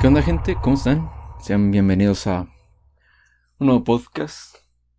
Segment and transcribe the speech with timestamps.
[0.00, 0.56] ¿Qué onda gente?
[0.62, 1.10] ¿Cómo están?
[1.40, 2.48] Sean bienvenidos a
[3.58, 4.56] un nuevo podcast.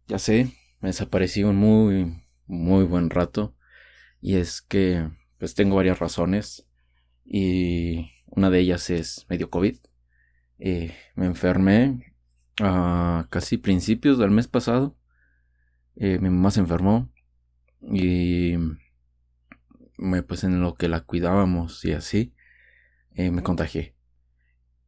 [0.08, 3.56] Ya sé, me desaparecí un muy, muy buen rato.
[4.22, 5.10] Y es que,
[5.40, 6.68] pues tengo varias razones.
[7.26, 9.76] Y una de ellas es medio COVID.
[10.60, 12.14] Eh, me enfermé
[12.62, 14.96] a casi principios del mes pasado.
[15.96, 17.12] Eh, mi mamá se enfermó.
[17.82, 18.54] Y
[19.98, 22.36] me, pues en lo que la cuidábamos y así,
[23.16, 23.96] eh, me contagié.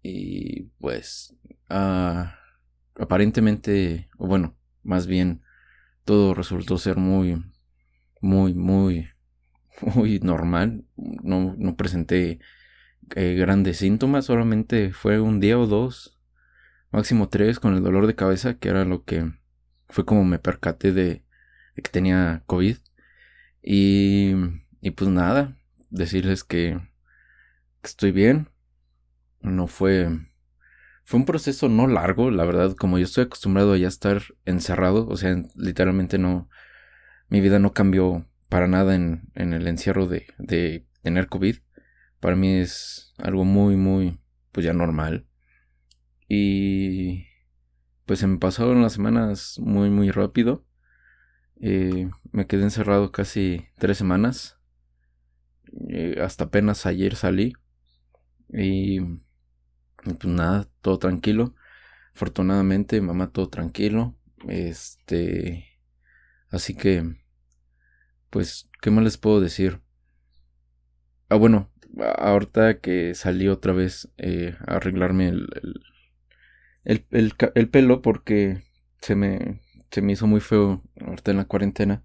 [0.03, 1.33] Y pues
[1.69, 2.25] uh,
[3.01, 5.41] aparentemente, o bueno, más bien
[6.03, 7.41] todo resultó ser muy,
[8.21, 9.09] muy, muy,
[9.95, 10.85] muy normal.
[10.95, 12.39] No, no presenté
[13.15, 16.19] eh, grandes síntomas, solamente fue un día o dos,
[16.91, 19.31] máximo tres, con el dolor de cabeza, que era lo que
[19.87, 21.23] fue como me percaté de,
[21.75, 22.77] que tenía COVID.
[23.61, 24.33] Y,
[24.81, 25.57] y pues nada,
[25.89, 26.79] decirles que
[27.81, 28.49] estoy bien,
[29.43, 30.09] no fue...
[31.05, 35.07] Fue un proceso no largo, la verdad, como yo estoy acostumbrado a ya estar encerrado,
[35.07, 36.49] o sea, literalmente no...
[37.29, 41.57] Mi vida no cambió para nada en, el encierro de, de tener COVID.
[42.19, 44.19] Para mí es algo muy, muy,
[44.51, 45.27] pues ya normal.
[46.27, 47.25] Y
[48.05, 50.65] pues se me pasaron las semanas muy, muy rápido.
[51.59, 54.59] Eh, me quedé encerrado casi tres semanas.
[55.89, 57.53] Eh, hasta apenas ayer salí.
[58.49, 58.99] Y
[60.03, 61.55] pues nada, todo tranquilo.
[62.13, 64.15] Afortunadamente, mamá todo tranquilo.
[64.47, 65.67] Este.
[66.49, 67.15] Así que.
[68.29, 69.81] Pues, ¿qué más les puedo decir?
[71.29, 71.71] Ah, bueno,
[72.17, 75.47] ahorita que salí otra vez eh, a arreglarme el
[76.83, 78.61] el, el, el, pelo porque
[79.01, 82.03] se me, se me hizo muy feo ahorita en la cuarentena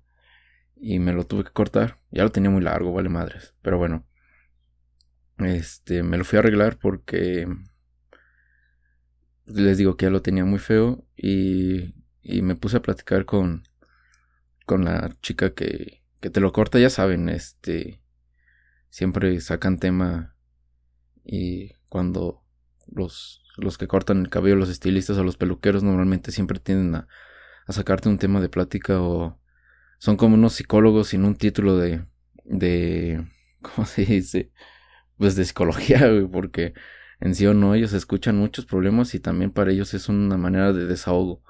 [0.77, 1.99] y me lo tuve que cortar.
[2.11, 3.55] Ya lo tenía muy largo, vale madres.
[3.63, 4.07] Pero bueno,
[5.39, 7.47] este, me lo fui a arreglar porque
[9.49, 13.65] les digo que ya lo tenía muy feo y, y me puse a platicar con,
[14.67, 18.03] con la chica que, que te lo corta, ya saben, este,
[18.91, 20.37] siempre sacan tema
[21.25, 22.43] y cuando
[22.87, 27.09] los, los que cortan el cabello, los estilistas o los peluqueros normalmente siempre tienden a,
[27.67, 29.41] a sacarte un tema de plática o
[29.99, 32.05] son como unos psicólogos sin un título de,
[32.45, 33.25] de,
[33.61, 34.53] ¿cómo se dice?
[35.17, 36.75] Pues de psicología, porque
[37.21, 40.73] en sí o no, ellos escuchan muchos problemas y también para ellos es una manera
[40.73, 41.43] de desahogo.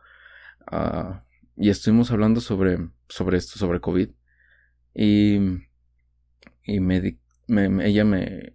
[0.71, 1.21] Uh,
[1.57, 4.11] y estuvimos hablando sobre, sobre esto, sobre COVID.
[4.95, 5.39] Y,
[6.67, 7.17] me,
[7.87, 8.55] ella me,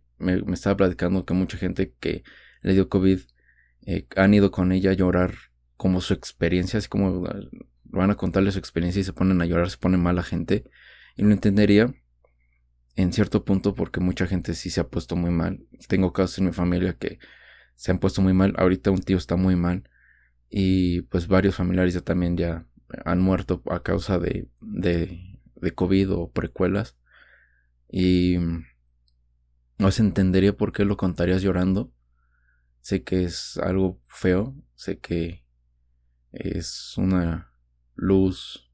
[0.53, 2.23] estaba platicando que mucha gente que
[2.61, 3.19] le dio COVID
[3.85, 5.33] eh, han ido con ella a llorar
[5.77, 7.23] como su experiencia, así como
[7.83, 10.63] van a contarle su experiencia y se ponen a llorar, se pone mal la gente.
[11.15, 11.93] Y lo entendería
[12.95, 15.65] en cierto punto porque mucha gente sí se ha puesto muy mal.
[15.87, 17.19] Tengo casos en mi familia que
[17.75, 18.53] se han puesto muy mal.
[18.57, 19.89] Ahorita un tío está muy mal
[20.49, 22.67] y pues varios familiares ya también ya
[23.05, 26.95] han muerto a causa de, de, de COVID o precuelas.
[27.89, 28.37] Y
[29.77, 31.91] no se entendería por qué lo contarías llorando.
[32.81, 35.43] Sé que es algo feo, sé que
[36.31, 37.51] es una
[37.95, 38.72] luz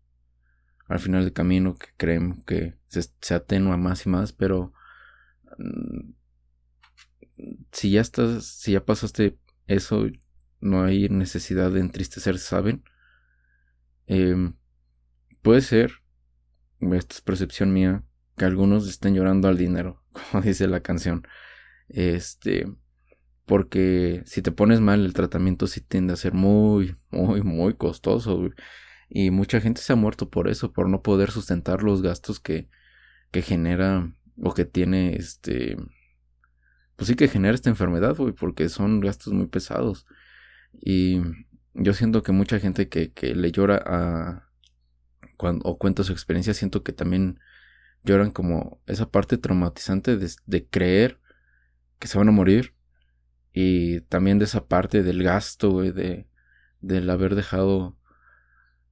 [0.90, 4.74] al final del camino que creen que se, atenúa más y más, pero
[5.58, 6.12] mm,
[7.72, 10.08] si ya estás, si ya pasaste eso,
[10.60, 12.84] no hay necesidad de entristecerse, ¿saben?
[14.08, 14.56] Em,
[15.44, 15.92] puede ser,
[16.82, 18.04] esta es percepción mía,
[18.36, 21.28] que algunos estén llorando al dinero, como dice la canción.
[21.88, 22.68] Este,
[23.46, 28.50] porque si te pones mal, el tratamiento sí tiende a ser muy, muy, muy costoso.
[29.10, 32.70] Y mucha gente se ha muerto por eso, por no poder sustentar los gastos que,
[33.32, 35.78] que genera o que tiene este...
[36.96, 40.06] Pues sí que genera esta enfermedad, güey, porque son gastos muy pesados.
[40.74, 41.22] Y
[41.74, 44.50] yo siento que mucha gente que, que le llora a...
[45.38, 47.40] Cuando, o cuenta su experiencia, siento que también
[48.04, 51.20] lloran como esa parte traumatizante de, de creer
[51.98, 52.76] que se van a morir.
[53.54, 56.28] Y también de esa parte del gasto, güey, de,
[56.82, 57.99] del haber dejado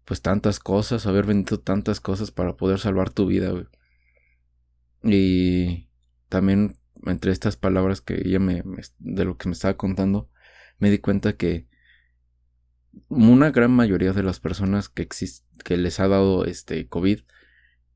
[0.08, 3.52] pues tantas cosas, haber vendido tantas cosas para poder salvar tu vida.
[5.04, 5.90] Y
[6.30, 8.64] también entre estas palabras que ella me,
[9.00, 10.30] de lo que me estaba contando,
[10.80, 11.68] me di cuenta que
[13.10, 15.10] una gran mayoría de las personas que
[15.66, 17.20] que les ha dado este COVID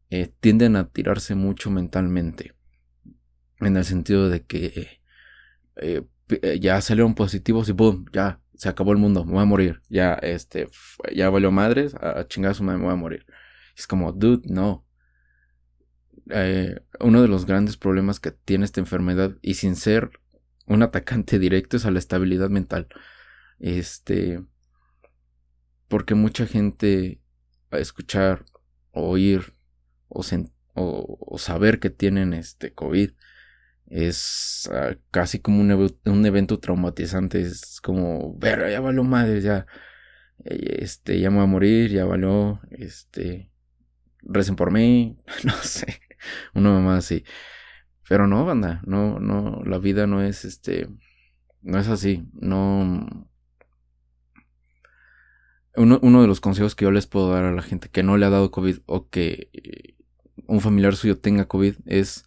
[0.09, 2.55] eh, tienden a tirarse mucho mentalmente.
[3.61, 4.99] En el sentido de que
[5.77, 9.45] eh, eh, ya salieron positivos y boom, ya se acabó el mundo, me voy a
[9.45, 10.67] morir, ya, este,
[11.15, 13.25] ya valió madres, a chingazo me voy a morir.
[13.75, 14.85] Es como, dude, no.
[16.29, 20.11] Eh, uno de los grandes problemas que tiene esta enfermedad, y sin ser
[20.67, 22.87] un atacante directo es a la estabilidad mental.
[23.57, 24.43] Este,
[25.87, 27.19] porque mucha gente
[27.71, 28.45] a escuchar,
[28.91, 29.55] oír
[30.07, 30.23] o,
[30.75, 33.09] o, saber que tienen este COVID
[33.91, 35.71] es ah, casi como un,
[36.05, 37.41] un, evento traumatizante.
[37.41, 39.67] Es como, ver, ya valió madre, ya,
[40.45, 43.51] este, ya me voy a morir, ya valió, este,
[44.21, 46.01] recen por mí, no sé,
[46.53, 47.25] una mamá así.
[48.07, 50.87] Pero no, banda, no, no, la vida no es este,
[51.61, 53.27] no es así, no.
[55.75, 58.17] Uno, uno de los consejos que yo les puedo dar a la gente que no
[58.17, 59.95] le ha dado COVID o que eh,
[60.47, 62.25] un familiar suyo tenga COVID es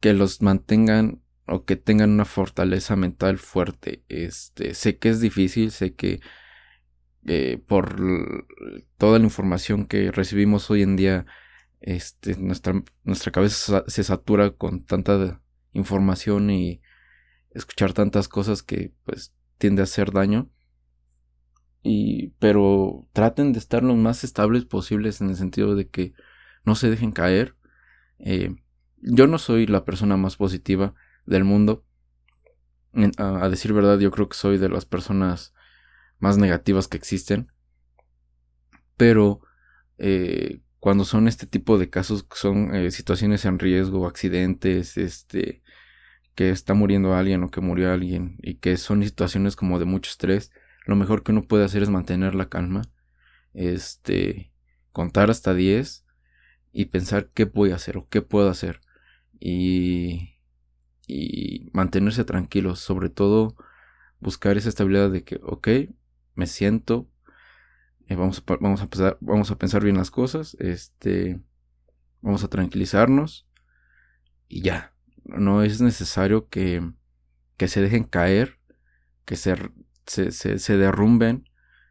[0.00, 4.04] que los mantengan o que tengan una fortaleza mental fuerte.
[4.08, 6.20] Este, sé que es difícil, sé que
[7.26, 8.46] eh, por
[8.96, 11.26] toda la información que recibimos hoy en día,
[11.80, 15.42] este, nuestra, nuestra cabeza se satura con tanta
[15.72, 16.80] información y
[17.50, 20.50] escuchar tantas cosas que pues tiende a hacer daño.
[21.82, 26.12] Y, pero traten de estar lo más estables posibles en el sentido de que
[26.64, 27.56] no se dejen caer.
[28.18, 28.54] Eh,
[29.02, 30.94] yo no soy la persona más positiva
[31.26, 31.84] del mundo.
[33.18, 35.54] a, decir verdad, yo creo que soy de las personas
[36.18, 37.52] más negativas que existen.
[38.96, 39.40] Pero
[39.98, 45.62] eh, cuando son este tipo de casos, son eh, situaciones en riesgo, accidentes, este,
[46.34, 50.10] que está muriendo alguien o que murió alguien y que son situaciones como de mucho
[50.10, 50.50] estrés,
[50.86, 52.82] lo mejor que uno puede hacer es mantener la calma,
[53.54, 54.52] este,
[54.92, 56.04] contar hasta 10
[56.72, 58.80] y pensar qué voy a hacer o qué puedo hacer
[59.40, 60.36] y,
[61.72, 63.56] mantenerse tranquilo, sobre todo
[64.20, 65.68] buscar esa estabilidad de que, ok,
[66.34, 67.08] me siento,
[68.06, 71.40] eh, vamos, a, vamos, a pensar, vamos a pensar bien las cosas, este,
[72.20, 73.48] vamos a tranquilizarnos
[74.48, 74.94] y ya.
[75.24, 76.92] No es necesario que,
[77.56, 78.58] que se dejen caer,
[79.24, 79.56] que se,
[80.06, 81.48] se, se, derrumben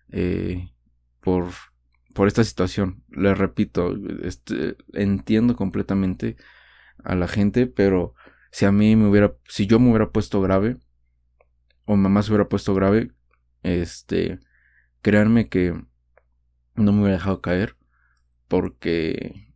[0.10, 0.72] eh,
[1.22, 1.50] por,
[2.14, 3.04] por esta situación.
[3.10, 6.38] Les repito, este, entiendo completamente
[7.04, 8.14] a la gente, pero
[8.52, 10.78] si a mí me hubiera, si yo me hubiera puesto grave,
[11.86, 13.12] o mamá se hubiera puesto grave,
[13.64, 14.40] este,
[15.02, 15.74] créanme que
[16.76, 17.76] no me hubiera dejado caer
[18.48, 19.54] porque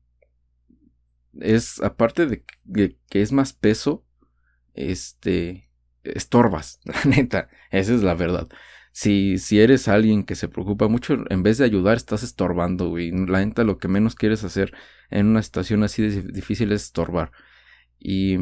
[1.39, 2.45] es aparte de,
[3.09, 4.05] que es más peso
[4.73, 5.69] este
[6.03, 8.47] estorbas la neta esa es la verdad
[8.93, 13.11] si, si eres alguien que se preocupa mucho en vez de ayudar estás estorbando güey.
[13.11, 14.73] La neta lo que menos quieres hacer
[15.09, 17.31] en una situación así difícil es estorbar.
[17.99, 18.37] Y,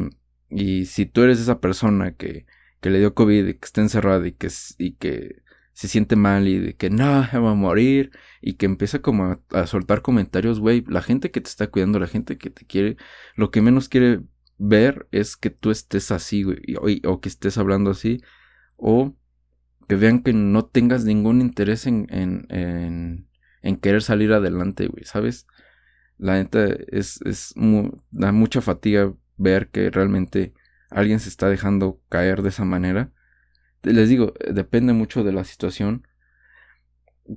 [0.50, 2.46] y si tú eres esa persona que,
[2.80, 6.46] que le dio COVID y que está encerrada y que, y que se siente mal
[6.46, 8.10] y de que no, va a morir
[8.42, 12.08] y que empieza como a, soltar comentarios, güey, la gente que te está cuidando, la
[12.08, 12.98] gente que te quiere,
[13.36, 14.20] lo que menos quiere
[14.58, 18.20] ver es que tú estés así, güey, o, o que estés hablando así,
[18.76, 19.16] o
[19.92, 23.26] que vean que no tengas ningún interés en, en,
[23.62, 25.46] en, querer salir adelante, güey, ¿sabes?
[26.16, 27.54] La neta es, es
[28.10, 30.54] da mucha fatiga ver que realmente
[30.90, 33.12] alguien se está dejando caer de esa manera
[33.82, 36.06] les digo, depende mucho de la situación.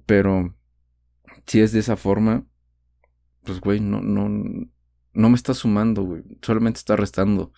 [0.05, 0.55] Pero
[1.45, 2.45] si es de esa forma,
[3.43, 4.29] pues güey, no, no,
[5.13, 6.23] no me está sumando, güey.
[6.41, 7.51] Solamente está restando.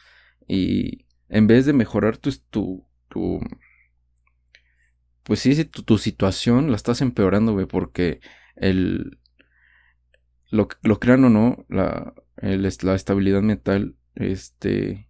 [0.48, 3.40] Y en vez de mejorar tu, tu, tu
[5.28, 8.22] pues sí, tu, tu situación la estás empeorando, porque
[8.56, 9.20] el,
[10.50, 15.10] lo, lo crean o no, la, el, la estabilidad mental, este,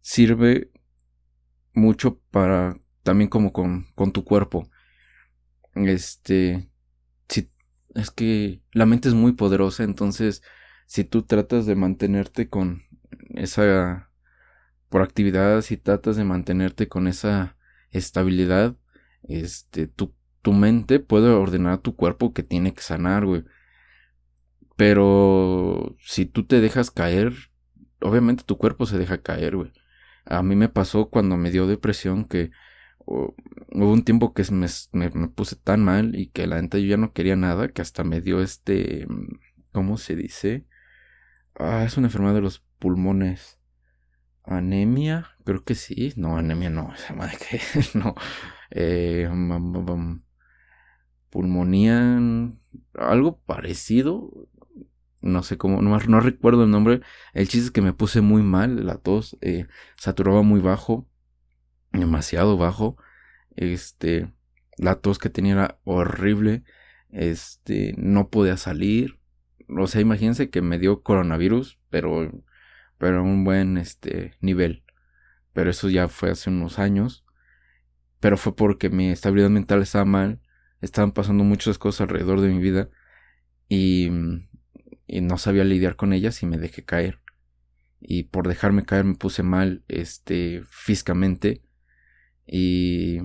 [0.00, 0.72] sirve
[1.72, 4.68] mucho para también como con, con tu cuerpo.
[5.76, 6.68] Este,
[7.28, 7.52] si,
[7.94, 10.42] es que la mente es muy poderosa, entonces
[10.86, 12.82] si tú tratas de mantenerte con
[13.30, 14.10] esa
[14.88, 17.56] proactividad, si tratas de mantenerte con esa
[17.90, 18.76] estabilidad,
[19.28, 23.44] este, tu, tu mente puede ordenar a tu cuerpo que tiene que sanar, güey.
[24.76, 27.34] Pero si tú te dejas caer,
[28.00, 29.72] obviamente tu cuerpo se deja caer, güey.
[30.24, 32.50] A mí me pasó cuando me dio depresión que
[33.06, 36.96] hubo un tiempo que me, me, puse tan mal y que la neta yo ya
[36.96, 39.06] no quería nada, que hasta me dio este,
[39.72, 40.66] ¿cómo se dice?
[41.58, 43.58] Ah, es una enfermedad de los pulmones.
[44.44, 46.12] Anemia, creo que sí.
[46.16, 47.60] No, anemia no, esa madre que
[47.98, 48.14] no.
[48.70, 49.28] Eh,
[51.30, 52.20] pulmonía,
[52.94, 54.48] algo parecido.
[55.20, 57.00] No sé cómo, no, recuerdo el nombre.
[57.32, 61.08] El chiste es que me puse muy mal, la tos, eh, saturaba muy bajo
[61.92, 62.96] demasiado bajo.
[63.56, 64.32] Este,
[64.76, 66.64] la tos que tenía era horrible.
[67.10, 69.18] Este, no podía salir.
[69.68, 72.44] O sea, imagínense que me dio coronavirus, pero,
[72.98, 74.84] pero a un buen, este, nivel.
[75.52, 77.24] pero eso ya fue hace unos años.
[78.20, 80.40] Pero fue porque mi estabilidad mental estaba mal,
[80.80, 82.90] estaban pasando muchas cosas alrededor de mi vida
[83.68, 84.10] y,
[85.22, 87.20] no sabía lidiar con ellas y me dejé caer.
[88.00, 91.62] Y por dejarme caer me puse mal este, físicamente
[92.46, 93.18] y,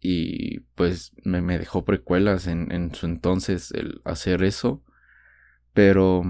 [0.00, 4.84] y pues me, me dejó precuelas en, en su entonces el hacer eso.
[5.72, 6.22] Pero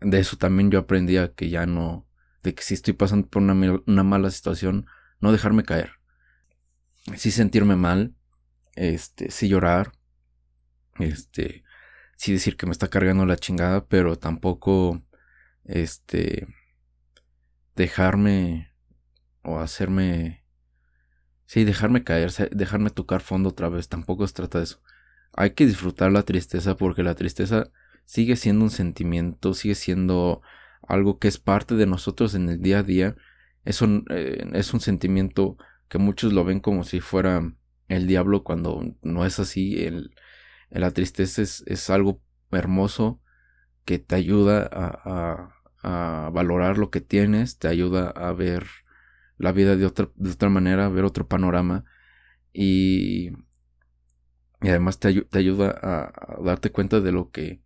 [0.00, 2.06] de eso también yo aprendí a que ya no,
[2.42, 4.86] de que si estoy pasando por una, una mala situación,
[5.20, 5.92] no dejarme caer.
[7.16, 8.14] Sí sentirme mal,
[8.76, 9.92] este, sí llorar,
[10.98, 11.64] este,
[12.16, 15.02] sí decir que me está cargando la chingada, pero tampoco,
[15.64, 16.46] este,
[17.74, 18.72] dejarme
[19.42, 20.44] o hacerme
[21.46, 24.80] Sí, dejarme caer, dejarme tocar fondo otra vez, tampoco se trata de eso.
[25.34, 27.70] Hay que disfrutar la tristeza porque la tristeza
[28.04, 30.42] sigue siendo un sentimiento, sigue siendo
[30.86, 33.16] algo que es parte de nosotros en el día a día.
[33.64, 35.56] Es un, eh, es un sentimiento
[35.88, 37.54] que muchos lo ven como si fuera
[37.88, 39.84] el diablo cuando no es así.
[39.84, 40.14] El,
[40.70, 43.20] la tristeza es, es, algo hermoso
[43.84, 48.66] que te ayuda a, a, a valorar lo que tienes, te ayuda a ver
[49.38, 51.84] la vida de otra, de otra manera, ver otro panorama
[52.52, 53.30] y,
[54.62, 57.62] y además te, te ayuda a, darte cuenta de lo que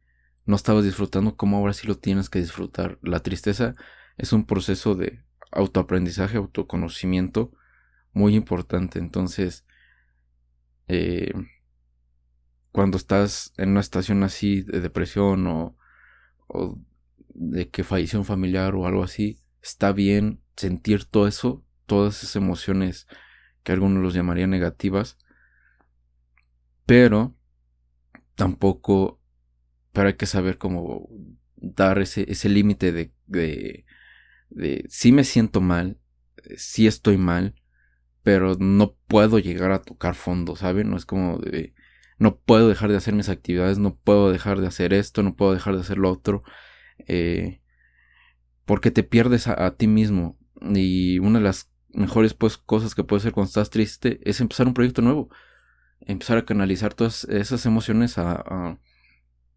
[0.46, 2.98] no estabas disfrutando, como ahora sí lo tienes que disfrutar.
[3.02, 3.74] La tristeza
[4.16, 5.22] es un proceso de
[5.52, 7.52] autoaprendizaje, autoconocimiento
[8.12, 8.98] muy importante.
[8.98, 9.64] Entonces,
[10.88, 11.32] eh,
[12.72, 15.76] cuando estás en una estación así de depresión o,
[16.48, 16.78] o
[17.28, 22.36] de que falleció un familiar o algo así, está bien sentir todo eso, todas esas
[22.36, 23.06] emociones
[23.62, 25.18] que algunos los llamarían negativas,
[26.86, 27.36] pero
[28.34, 29.20] tampoco,
[29.92, 31.08] pero hay que saber cómo
[31.56, 33.84] dar ese, ese límite de, de,
[34.50, 35.98] de si me siento mal,
[36.56, 37.54] si estoy mal,
[38.22, 40.90] pero no puedo llegar a tocar fondo, ¿saben?
[40.90, 41.74] No es como de,
[42.18, 45.54] no puedo dejar de hacer mis actividades, no puedo dejar de hacer esto, no puedo
[45.54, 46.42] dejar de hacer lo otro,
[47.06, 47.60] eh,
[48.64, 50.36] porque te pierdes a, ti mismo.
[50.60, 54.66] Y una de las mejores pues, cosas que puedes hacer cuando estás triste es empezar
[54.66, 55.30] un proyecto nuevo.
[56.00, 58.44] Empezar a canalizar todas esas emociones a,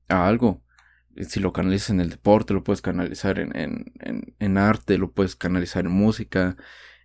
[0.07, 0.63] a, algo.
[1.27, 5.35] Si lo canalizas en el deporte, lo puedes canalizar en, en, en, arte, lo puedes
[5.35, 6.55] canalizar en música,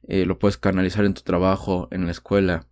[0.07, 2.67] eh, lo puedes canalizar en tu trabajo, en la escuela.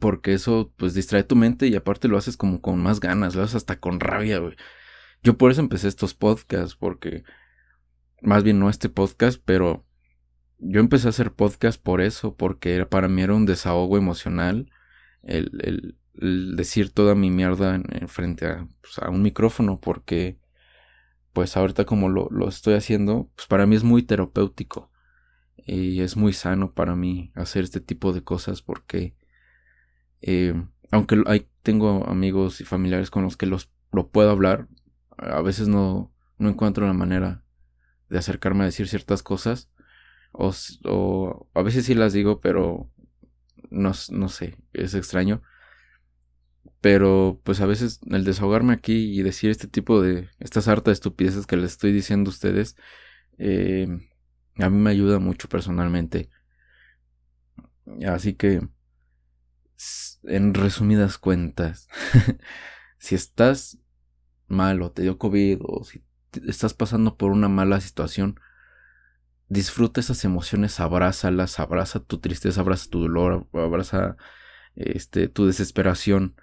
[0.00, 3.42] Porque eso pues distrae tu mente y aparte lo haces como con más ganas, lo
[3.42, 4.56] haces hasta con rabia, güey.
[5.22, 7.24] Yo por eso empecé estos podcasts, porque
[8.22, 9.86] más bien no este podcast, pero
[10.58, 14.70] yo empecé a hacer podcast por eso, porque para mí era un desahogo emocional
[15.22, 20.38] el, decir toda mi mierda en, frente a, pues, a, un micrófono, porque
[21.32, 24.92] pues ahorita como lo, lo, estoy haciendo, pues para mí es muy terapéutico
[25.66, 29.14] y es muy sano para mí hacer este tipo de cosas porque
[30.20, 30.54] eh,
[30.90, 34.68] aunque hay, tengo amigos y familiares con los que los, lo puedo hablar,
[35.18, 37.44] a veces no, no encuentro la manera
[38.08, 39.70] de acercarme a decir ciertas cosas.
[40.32, 42.90] O, a veces sí las digo, pero
[43.70, 45.42] no, no sé, es extraño.
[46.80, 51.46] Pero pues a veces el desahogarme aquí y decir este tipo de, estas hartas estupideces
[51.46, 52.76] que les estoy diciendo a ustedes,
[53.38, 53.88] eh,
[54.58, 56.28] a mí me ayuda mucho personalmente.
[58.06, 58.66] Así que,
[60.22, 61.88] en resumidas cuentas,
[62.98, 63.78] si estás
[64.46, 66.04] mal o te dio COVID o si
[66.46, 68.40] estás pasando por una mala situación,
[69.48, 74.16] disfruta esas emociones, abrázalas, abraza tu tristeza, abraza tu dolor, abraza
[74.74, 76.36] este, tu desesperación.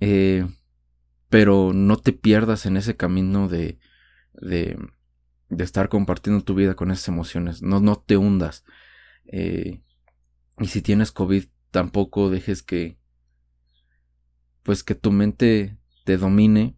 [0.00, 0.46] Eh,
[1.28, 3.78] pero no te pierdas en ese camino de,
[4.34, 4.78] de,
[5.48, 7.62] de, estar compartiendo tu vida con esas emociones.
[7.62, 8.64] No, no te hundas.
[9.26, 9.82] Eh,
[10.58, 12.98] y si tienes COVID, tampoco dejes que,
[14.62, 16.76] pues que tu mente te domine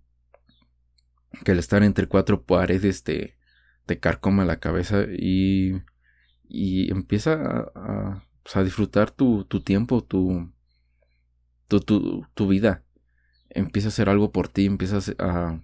[1.45, 3.37] que el estar entre cuatro paredes te,
[3.85, 5.83] te carcoma la cabeza y,
[6.49, 7.35] y empieza
[7.75, 10.53] a, pues, a, disfrutar tu, tu tiempo, tu,
[11.69, 12.85] tu, tu, tu, vida.
[13.51, 15.61] Empieza a hacer algo por ti, empiezas a,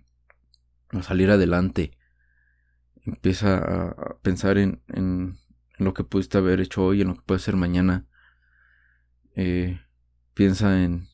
[0.91, 1.97] a salir adelante.
[3.05, 5.39] Empieza a, pensar en, en,
[5.79, 8.07] lo que pudiste haber hecho hoy, en lo que puede ser mañana.
[9.35, 9.81] Eh,
[10.35, 11.09] piensa en,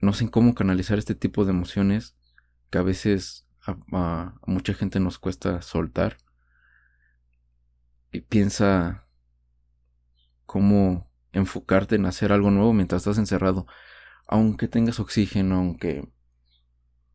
[0.00, 2.16] no sé cómo canalizar este tipo de emociones
[2.70, 3.46] que a veces
[3.92, 6.18] a, mucha gente nos cuesta soltar.
[8.12, 9.06] Y piensa
[10.46, 13.66] cómo enfocarte en hacer algo nuevo mientras estás encerrado.
[14.26, 16.08] Aunque tengas oxígeno, aunque,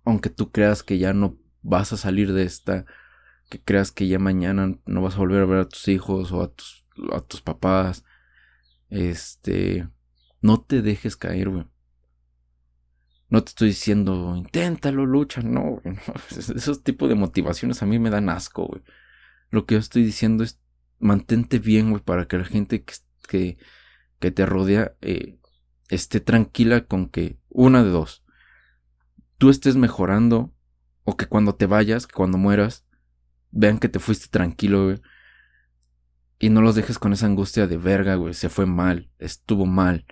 [0.03, 2.85] aunque tú creas que ya no vas a salir de esta,
[3.49, 6.43] que creas que ya mañana no vas a volver a ver a tus hijos o
[6.43, 8.05] a tus, a tus papás.
[8.89, 9.87] Este,
[10.41, 11.65] no te dejes caer, güey.
[13.29, 15.97] No te estoy diciendo, inténtalo, lucha, no, güey.
[16.29, 18.83] Esos tipos de motivaciones a mí me dan asco, güey.
[19.49, 20.59] Lo que yo estoy diciendo es,
[20.99, 23.57] mantente bien, güey, para que la gente que,
[24.19, 25.37] que, te rodea eh,
[25.89, 28.23] esté tranquila con que, una de dos,
[29.37, 30.53] tú estés mejorando
[31.03, 32.85] o que cuando te vayas, cuando mueras,
[33.51, 35.01] vean que te fuiste tranquilo, güey.
[36.39, 38.33] Y no los dejes con esa angustia de verga, güey.
[38.33, 40.05] Se fue mal, estuvo mal.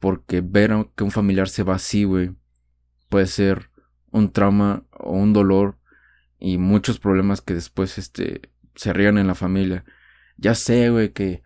[0.00, 2.32] Porque ver que un familiar se va así, güey,
[3.08, 3.70] puede ser
[4.10, 5.78] un trauma o un dolor
[6.38, 9.84] y muchos problemas que después este, se rían en la familia.
[10.36, 11.42] Ya sé, güey, que,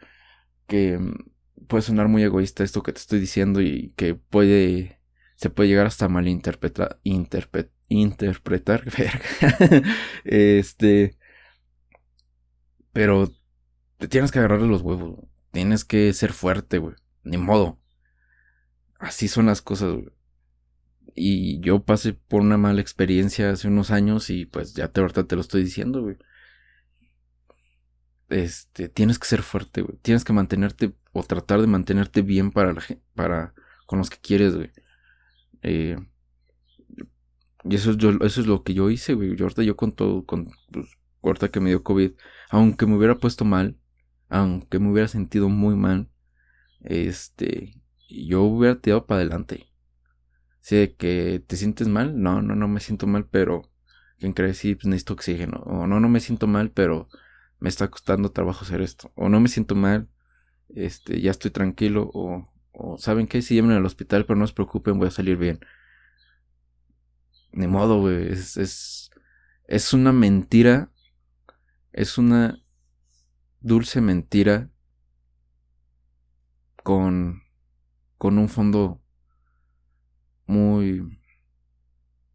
[0.67, 5.01] que mm, puede sonar muy egoísta esto que te estoy diciendo y que puede,
[5.37, 7.01] se puede llegar hasta malinterpretar,
[8.01, 9.83] interpretar interpretar,
[10.25, 11.17] este,
[12.93, 13.33] pero
[13.99, 15.21] te tienes que agarrarle los huevos,
[15.51, 17.79] tienes que ser fuerte, güey, ni modo.
[18.99, 20.11] Así son las cosas, güey.
[21.15, 25.25] Y yo pasé por una mala experiencia hace unos años y pues ya te ahorita
[25.25, 26.17] te lo estoy diciendo, güey.
[28.29, 29.99] Este, tienes que ser fuerte, güey.
[29.99, 32.83] Tienes que mantenerte o tratar de mantenerte bien para la
[33.15, 33.55] para
[33.87, 34.71] con los que quieres, güey.
[35.63, 35.97] Eh,
[37.65, 39.37] y eso es, yo, eso es lo que yo hice, güey.
[39.37, 42.13] Yo con todo, con, pues, que me dio COVID,
[42.51, 43.79] aunque me hubiera puesto mal,
[44.29, 46.09] aunque me hubiera sentido muy mal,
[46.81, 49.69] este, yo hubiera tirado para adelante.
[50.61, 53.71] Sé que te sientes mal, no, no, no me siento mal, pero
[54.19, 54.55] ¿quién cree?
[54.55, 55.59] Sí, pues necesito oxígeno.
[55.67, 57.09] O no, no me siento mal, pero
[57.61, 59.13] me está costando trabajo hacer esto.
[59.15, 60.09] O no me siento mal,
[60.69, 62.11] este, ya estoy tranquilo.
[62.15, 63.43] O, o ¿saben qué?
[63.43, 65.61] Si llamen al hospital, pero no se preocupen, voy a salir bien.
[67.53, 68.33] Ni modo, güey.
[68.33, 69.11] Es, es,
[69.65, 70.91] es una mentira.
[71.93, 72.59] Es una
[73.61, 74.71] dulce mentira
[76.83, 77.43] con,
[78.19, 79.03] con un fondo
[80.47, 81.21] muy...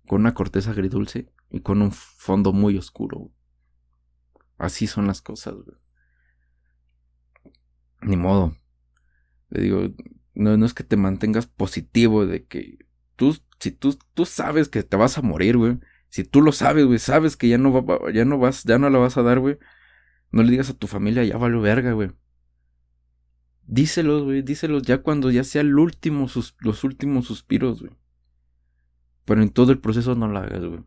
[0.07, 3.31] con una corteza agridulce y con un fondo muy oscuro.
[4.57, 5.77] Así son las cosas, güey.
[8.01, 8.55] Ni modo.
[9.49, 9.81] Le digo,
[10.33, 14.83] no, no es que te mantengas positivo de que tú si tú, tú sabes que
[14.83, 15.79] te vas a morir, güey.
[16.09, 18.89] Si tú lo sabes, güey, sabes que ya no, va, ya no vas, ya no
[18.89, 19.57] la vas a dar, güey.
[20.31, 22.11] No le digas a tu familia, ya vale verga, güey.
[23.63, 26.27] Díselos, güey, díselos ya cuando ya sea el último,
[26.59, 27.93] los últimos suspiros, güey.
[29.25, 30.83] Pero en todo el proceso no lo hagas, güey.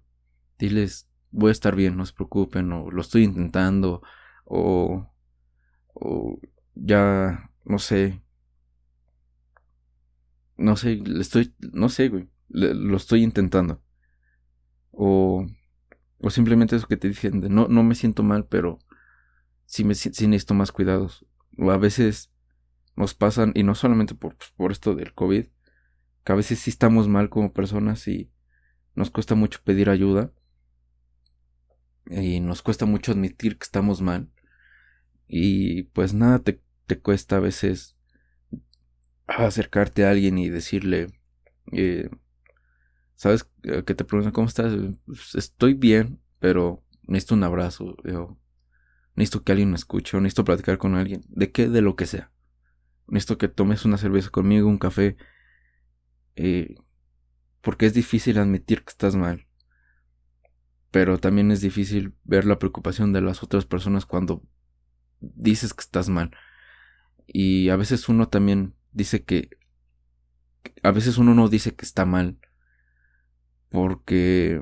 [0.59, 4.03] Diles, voy a estar bien, no se preocupen, o lo estoy intentando,
[4.45, 5.13] o,
[5.95, 6.41] o
[6.75, 8.23] ya, no sé.
[10.57, 13.83] No sé, le estoy, no sé, güey lo estoy intentando.
[14.91, 15.47] O,
[16.19, 18.79] o simplemente eso que te dicen, no, no me siento mal, pero
[19.67, 21.27] sí, me, sí necesito más cuidados.
[21.57, 22.33] O a veces
[22.97, 25.47] nos pasan, y no solamente por, pues, por esto del COVID,
[26.25, 28.31] que a veces sí estamos mal como personas y
[28.95, 30.33] nos cuesta mucho pedir ayuda.
[32.07, 34.31] Y nos cuesta mucho admitir que estamos mal.
[35.29, 37.97] Y pues nada te, te cuesta a veces
[39.29, 41.07] acercarte a alguien y decirle,
[41.73, 42.11] eh,
[43.21, 43.47] ¿Sabes?
[43.65, 44.73] Eh, que te preguntan cómo estás.
[45.05, 47.95] Pues, estoy bien, pero necesito un abrazo.
[49.15, 50.17] necesito que alguien me escuche.
[50.17, 51.21] O necesito platicar con alguien.
[51.29, 51.69] ¿De qué?
[51.69, 52.33] De lo que sea.
[53.09, 55.19] Necesito que tomes una cerveza conmigo, un café.
[56.37, 56.77] Eh,
[57.61, 59.47] porque es difícil admitir que estás mal.
[60.91, 64.43] Pero también es difícil ver la preocupación de las otras personas cuando
[65.21, 66.31] dices que estás mal.
[67.27, 69.51] Y a veces uno también dice que...
[70.83, 72.39] A veces uno no dice que está mal
[73.71, 74.61] porque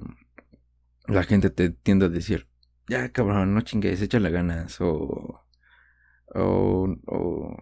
[1.06, 2.48] la gente te tiende a decir,
[2.88, 4.80] ya cabrón, no chingues, échale ganas.
[4.80, 5.44] O,
[6.34, 7.56] o, o,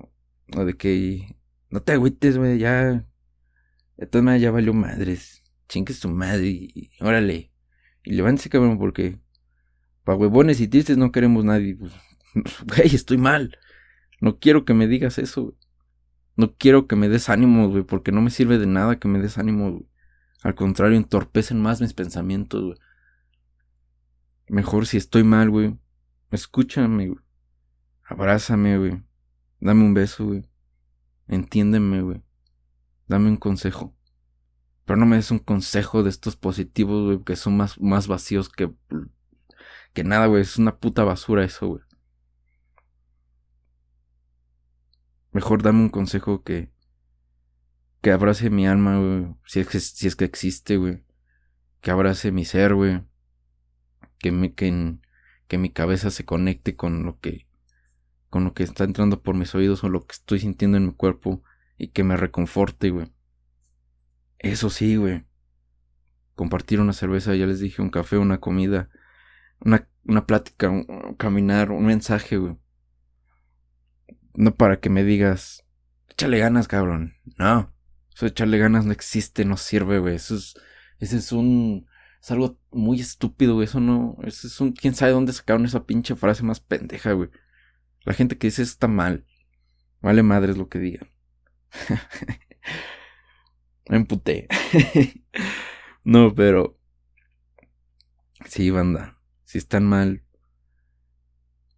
[0.57, 1.37] o de que
[1.71, 3.07] no te agüites, güey, ya.
[3.97, 5.43] De todas maneras ya valió madres.
[5.69, 7.53] Chingues tu madre y, órale.
[8.05, 9.19] Y levántese, cabrón, porque
[10.05, 11.77] pa' huevones y tristes no queremos nadie.
[11.77, 11.93] Pues,
[12.67, 13.59] güey, estoy mal.
[14.21, 15.57] No quiero que me digas eso,
[16.37, 19.19] No quiero que me des ánimo, güey, porque no me sirve de nada que me
[19.21, 19.87] des ánimo, güey.
[20.47, 22.79] Al contrario, entorpecen más mis pensamientos, güey.
[24.47, 25.77] Mejor si estoy mal, güey.
[26.31, 27.19] Escúchame, güey.
[28.05, 29.03] Abrázame, güey.
[29.59, 30.49] Dame un beso, güey.
[31.27, 32.23] Entiéndeme, güey.
[33.09, 33.97] Dame un consejo.
[34.85, 38.49] Pero no me des un consejo de estos positivos, güey, que son más, más vacíos
[38.49, 38.73] que,
[39.95, 40.43] que nada, güey.
[40.43, 41.83] Es una puta basura eso, güey.
[45.33, 46.71] Mejor dame un consejo que,
[48.01, 49.35] que abrace mi alma, güey.
[49.45, 51.05] Si es que, si es que existe, güey.
[51.81, 53.03] Que abrace mi ser, güey.
[54.19, 54.97] Que que,
[55.49, 57.47] que mi cabeza se conecte con lo que
[58.31, 60.93] con lo que está entrando por mis oídos o lo que estoy sintiendo en mi
[60.93, 61.43] cuerpo
[61.79, 63.07] y que me reconforte, güey.
[64.39, 65.25] Eso sí, güey.
[66.35, 68.91] Compartir una cerveza, ya les dije, un café, una comida,
[69.61, 72.59] una, una plática, un, caminar, un mensaje, güey.
[74.35, 75.65] No para que me digas,
[76.11, 77.15] échale ganas, cabrón.
[77.39, 77.73] No.
[78.17, 80.15] Eso de echarle ganas no existe, no sirve, güey.
[80.15, 80.55] Eso es,
[81.01, 81.87] ese es un,
[82.23, 83.67] es algo muy estúpido, güey.
[83.67, 87.29] Eso no, eso es un, quién sabe dónde sacaron esa pinche frase más pendeja, güey.
[88.07, 89.27] La gente que dice eso está mal.
[90.01, 91.11] Vale madre es lo que digan.
[93.91, 94.49] Me emputé.
[96.05, 96.81] no, pero.
[98.47, 99.21] Sí, banda.
[99.45, 100.25] Si están mal.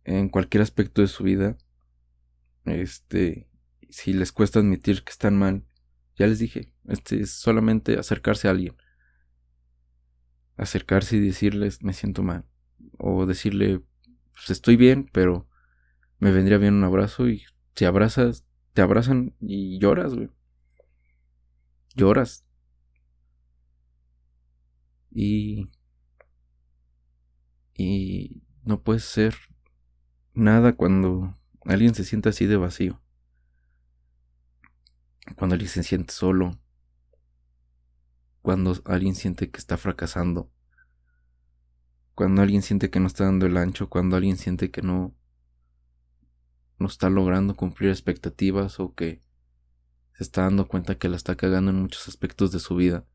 [0.05, 1.59] En cualquier aspecto de su vida.
[2.64, 3.51] Este.
[3.90, 5.67] Si les cuesta admitir que están mal.
[6.18, 6.74] Ya les dije.
[6.88, 8.76] Este es solamente acercarse a alguien.
[10.57, 12.44] Acercarse y decirles me siento mal.
[12.98, 13.83] O decirle
[14.35, 15.48] pues estoy bien, pero
[16.18, 20.31] me vendría bien un abrazo y te abrazas, te abrazan y lloras, güey.
[21.94, 22.44] Lloras.
[25.11, 25.68] Y...
[27.74, 29.37] Y no puedes ser
[30.35, 33.00] nada cuando alguien se siente así de vacío.
[35.37, 36.59] Cuando alguien se siente solo.
[38.43, 40.51] Cuando alguien siente que está fracasando.
[42.14, 43.88] Cuando alguien siente que no está dando el ancho.
[43.88, 45.14] Cuando alguien siente que no
[46.79, 49.21] no está logrando cumplir expectativas o que
[50.12, 53.07] se está dando cuenta que la está cagando en muchos aspectos de su vida.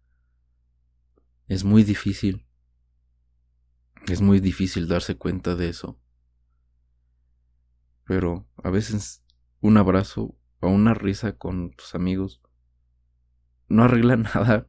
[1.48, 2.46] Es muy difícil.
[4.08, 6.00] Es muy difícil darse cuenta de eso.
[8.06, 9.24] Pero a veces
[9.62, 12.42] un abrazo o una risa con tus amigos
[13.68, 14.68] no arregla nada.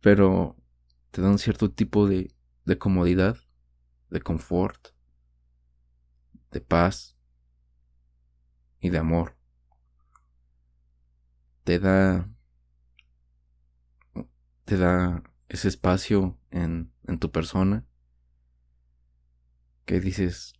[0.00, 0.56] Pero
[1.10, 3.36] te da un cierto tipo de, de comodidad,
[4.10, 4.88] de confort
[6.50, 7.18] de paz
[8.80, 9.36] y de amor.
[11.64, 12.30] Te da
[14.64, 17.86] te da ese espacio en, en tu persona
[19.84, 20.54] que dices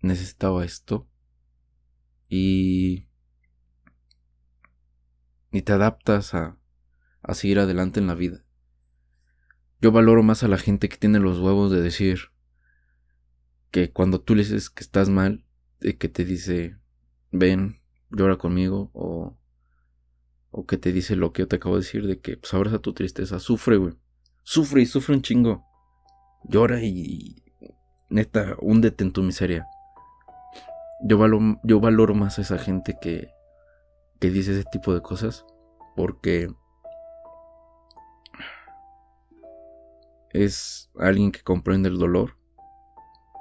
[0.00, 1.08] necesitaba esto
[2.36, 3.08] y
[5.52, 6.58] y te adaptas a,
[7.22, 8.44] a seguir adelante en la vida.
[9.80, 12.32] Yo valoro más a la gente que tiene los huevos de decir
[13.70, 15.46] que cuando tú le dices que estás mal,
[15.78, 16.78] que te dice,
[17.30, 19.38] ven, llora conmigo, o,
[20.50, 22.80] o que te dice lo que yo te acabo de decir, de que pues abraza
[22.80, 23.94] tu tristeza, sufre, güey.
[24.42, 25.64] Sufre y sufre un chingo.
[26.48, 27.44] Llora y,
[28.10, 29.66] neta, húndete en tu miseria.
[31.04, 33.28] Yo valoro, yo valoro más a esa gente que,
[34.20, 35.44] que dice ese tipo de cosas,
[35.96, 36.48] porque
[40.30, 42.36] es alguien que comprende el dolor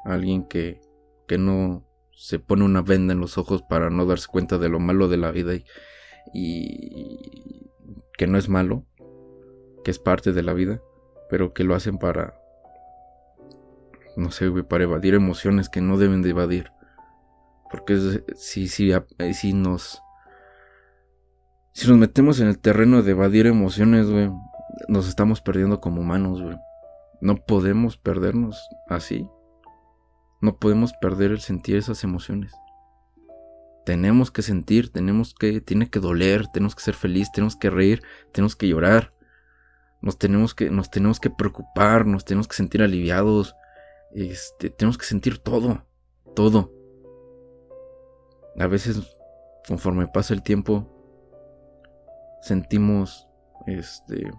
[0.03, 0.81] alguien que,
[1.27, 4.79] que no se pone una venda en los ojos para no darse cuenta de lo
[4.79, 5.63] malo de la vida y,
[6.33, 7.69] y
[8.17, 8.85] que no es malo,
[9.83, 10.81] que es parte de la vida,
[11.29, 12.39] pero que lo hacen para,
[14.15, 16.71] no sé, para evadir emociones que no deben de evadir.
[17.73, 17.97] Porque
[18.35, 18.93] si, si,
[19.33, 19.99] si nos...
[21.73, 24.29] Si nos metemos en el terreno de evadir emociones, güey,
[24.87, 26.55] nos estamos perdiendo como humanos, güey.
[27.19, 29.27] No podemos perdernos así.
[30.39, 32.53] No podemos perder el sentir esas emociones.
[33.87, 38.03] Tenemos que sentir, tenemos que, tiene que doler, tenemos que ser feliz, tenemos que reír,
[38.33, 39.15] tenemos que llorar.
[39.99, 43.55] Nos tenemos que, nos tenemos que preocupar, nos tenemos que sentir aliviados.
[44.13, 45.87] Este, tenemos que sentir todo,
[46.35, 46.82] todo.
[48.59, 49.17] A veces,
[49.67, 50.87] conforme pasa el tiempo,
[52.41, 53.27] sentimos,
[53.65, 54.31] este,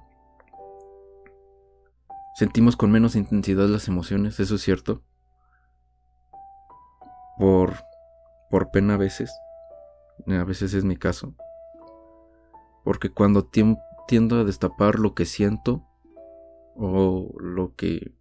[2.37, 5.03] sentimos con menos intensidad las emociones, eso es cierto
[7.37, 7.75] por,
[8.51, 9.33] por pena a veces.
[10.27, 11.35] A veces es mi caso.
[12.85, 13.49] Porque cuando
[14.07, 15.87] tiendo a destapar lo que siento
[16.77, 18.13] o lo que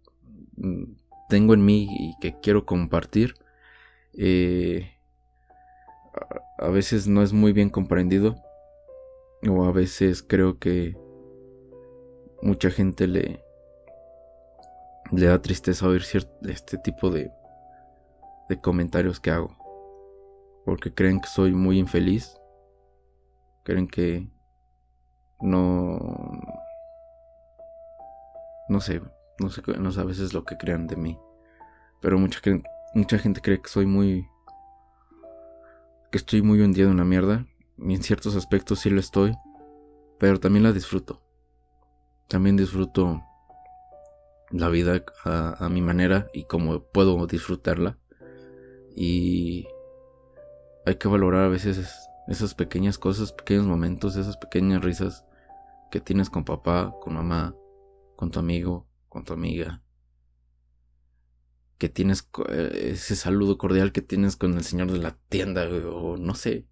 [0.56, 0.84] mm,
[1.28, 3.34] tengo en mí y que quiero compartir,
[4.14, 4.93] eh,
[6.58, 8.36] a veces no es muy bien comprendido
[9.48, 10.96] o a veces creo que
[12.42, 13.44] mucha gente le
[15.10, 17.30] le da tristeza oír cierto, este tipo de,
[18.48, 19.56] de comentarios que hago.
[20.64, 22.36] Porque creen que soy muy infeliz.
[23.64, 24.28] Creen que
[25.40, 26.40] no...
[28.68, 29.02] No sé,
[29.38, 31.18] no sé, no sé a veces lo que crean de mí.
[32.00, 32.40] Pero mucha,
[32.94, 34.26] mucha gente cree que soy muy...
[36.14, 37.44] Que estoy muy hundido en la mierda.
[37.76, 39.34] Y en ciertos aspectos sí lo estoy.
[40.20, 41.20] Pero también la disfruto.
[42.28, 43.20] También disfruto
[44.52, 47.98] la vida a, mi manera y como puedo disfrutarla.
[48.94, 49.66] Y
[50.86, 55.24] hay que valorar a veces esas pequeñas cosas, pequeños momentos, esas pequeñas risas
[55.90, 57.56] que tienes con papá, con mamá,
[58.14, 59.82] con tu amigo, con tu amiga.
[61.84, 66.16] Que tienes eh, ese saludo cordial que tienes con el señor de la tienda, o
[66.16, 66.66] no sé.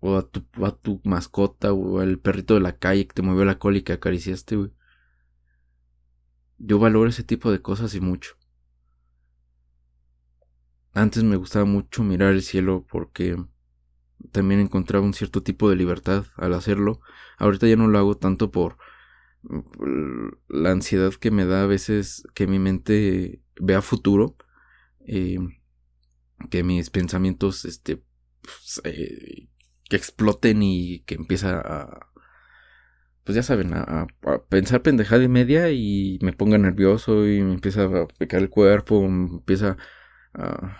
[0.00, 3.44] O a tu, a tu mascota, o al perrito de la calle que te movió
[3.44, 4.70] la cola y que acariciaste.
[6.56, 8.36] Yo valoro ese tipo de cosas y mucho.
[10.94, 13.36] Antes me gustaba mucho mirar el cielo porque
[14.30, 17.02] también encontraba un cierto tipo de libertad al hacerlo.
[17.36, 18.78] Ahorita ya no lo hago tanto por
[20.48, 24.36] la ansiedad que me da a veces que mi mente vea futuro,
[25.06, 25.38] eh,
[26.50, 28.02] que mis pensamientos este,
[28.42, 29.48] pues, eh,
[29.88, 32.12] que exploten y que empieza a,
[33.24, 34.06] pues ya saben, a,
[34.48, 39.04] pensar pendejada y media y me ponga nervioso y me empieza a pecar el cuerpo,
[39.04, 39.76] empieza
[40.34, 40.78] a,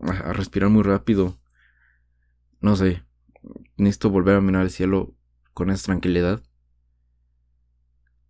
[0.00, 1.38] a respirar muy rápido.
[2.60, 3.04] No sé,
[3.76, 5.14] necesito volver a mirar el cielo
[5.54, 6.42] con esa tranquilidad.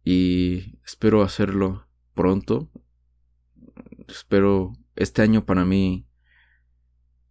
[0.04, 2.70] Y espero hacerlo pronto.
[4.08, 6.06] Espero, este año para mí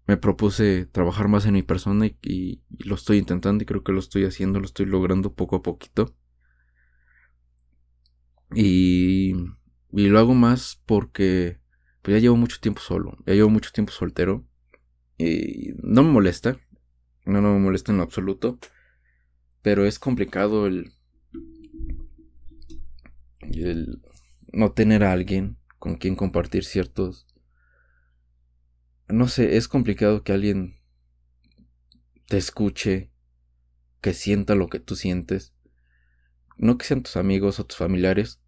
[0.05, 3.99] me propuse trabajar más en mi persona y, lo estoy intentando y creo que lo
[3.99, 6.15] estoy haciendo, lo estoy logrando poco a poquito.
[8.55, 9.33] Y,
[9.91, 11.59] y lo hago más porque
[12.01, 14.45] pues ya llevo mucho tiempo solo, ya llevo mucho tiempo soltero.
[15.17, 16.57] Y no me molesta,
[17.25, 18.57] no, no me molesta en lo absoluto.
[19.61, 20.93] Pero es complicado el,
[23.53, 24.01] el
[24.51, 27.25] no tener a alguien con quien compartir ciertos...
[29.07, 30.75] No sé, es complicado que alguien
[32.27, 33.11] te escuche,
[34.01, 35.53] que sienta lo que tú sientes.
[36.57, 38.39] No que sean tus amigos o tus familiares,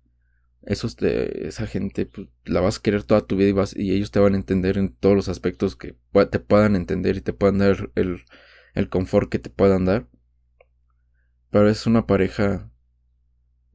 [0.63, 3.93] esos de esa gente pues, la vas a querer toda tu vida y, vas, y
[3.93, 5.95] ellos te van a entender en todos los aspectos que
[6.29, 8.23] te puedan entender y te puedan dar el,
[8.75, 10.07] el confort que te puedan dar.
[11.49, 12.71] Pero es una pareja,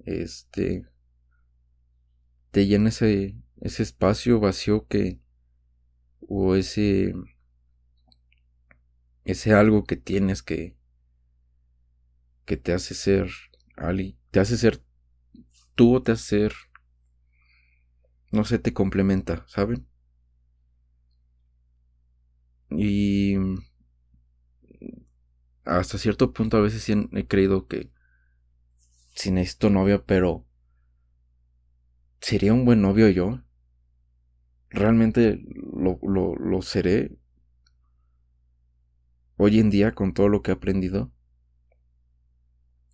[0.04, 0.86] este,
[2.56, 5.20] te llena ese, ese espacio vacío que,
[6.20, 7.12] o ese,
[9.24, 10.74] ese algo que tienes que,
[12.46, 13.28] que te hace ser,
[13.76, 14.82] Ali, te hace ser
[15.74, 16.54] tú, te hace ser
[18.32, 19.86] no sé, te complementa, ¿saben?
[22.70, 23.36] Y
[25.66, 27.90] hasta cierto punto a veces he creído que
[29.14, 30.46] si necesito novia, pero
[32.26, 33.40] ¿sería un buen novio yo?
[34.70, 37.16] ¿Realmente lo, lo, lo seré
[39.36, 41.12] hoy en día con todo lo que he aprendido?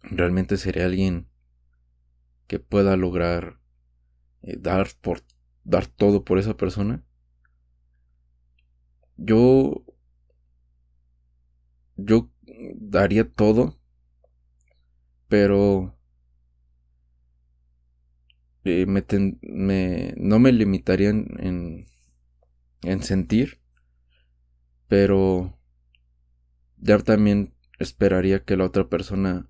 [0.02, 1.28] ¿Realmente seré alguien
[2.46, 3.58] que pueda lograr
[4.42, 5.22] eh, dar por
[5.64, 7.02] dar todo por esa persona.
[9.16, 9.84] Yo
[11.96, 12.30] yo
[12.76, 13.78] daría todo,
[15.28, 15.96] pero
[18.64, 21.86] eh, me, no me limitaría en,
[22.82, 23.60] en, sentir,
[24.88, 25.58] pero
[26.78, 29.48] ya también esperaría que la otra persona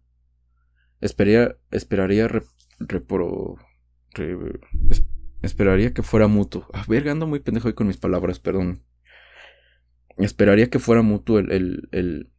[1.00, 2.28] esperaría, esperaría
[5.42, 6.66] esperaría que fuera mutuo.
[6.72, 8.84] A ver, ando muy pendejo hoy con mis palabras, perdón.
[10.18, 12.32] Esperaría que fuera mutuo el, el, el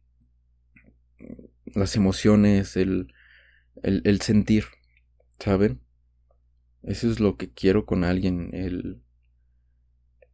[1.74, 3.12] las emociones, el,
[3.82, 4.64] el, el, sentir,
[5.38, 5.80] ¿saben?
[6.84, 9.02] Eso es lo que quiero con alguien, el,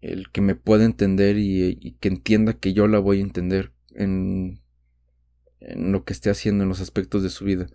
[0.01, 4.61] el que me pueda entender y, que entienda que yo la voy a entender en,
[5.61, 7.69] en lo que esté haciendo en los aspectos de su vida.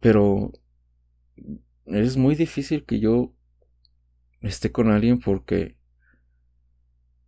[0.00, 0.52] Pero
[1.86, 3.34] es muy difícil que yo
[4.42, 5.76] esté con alguien porque,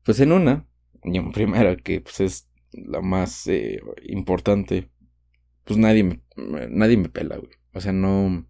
[0.04, 0.66] pues en una,
[1.02, 4.90] y en primera, que pues es la más eh, importante,
[5.64, 7.52] pues nadie me, nadie me pela, güey.
[7.72, 8.46] O sea, no,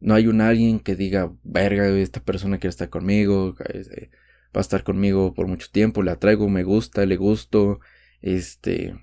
[0.00, 4.10] no hay un alguien que diga, verga, esta persona quiere estar conmigo, este,
[4.54, 7.80] va a estar conmigo por mucho tiempo, le atraigo, me gusta, le gusto,
[8.20, 8.94] este,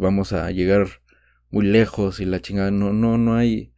[0.00, 0.88] vamos a llegar
[1.50, 3.72] muy lejos y la chingada, no, no, no hay,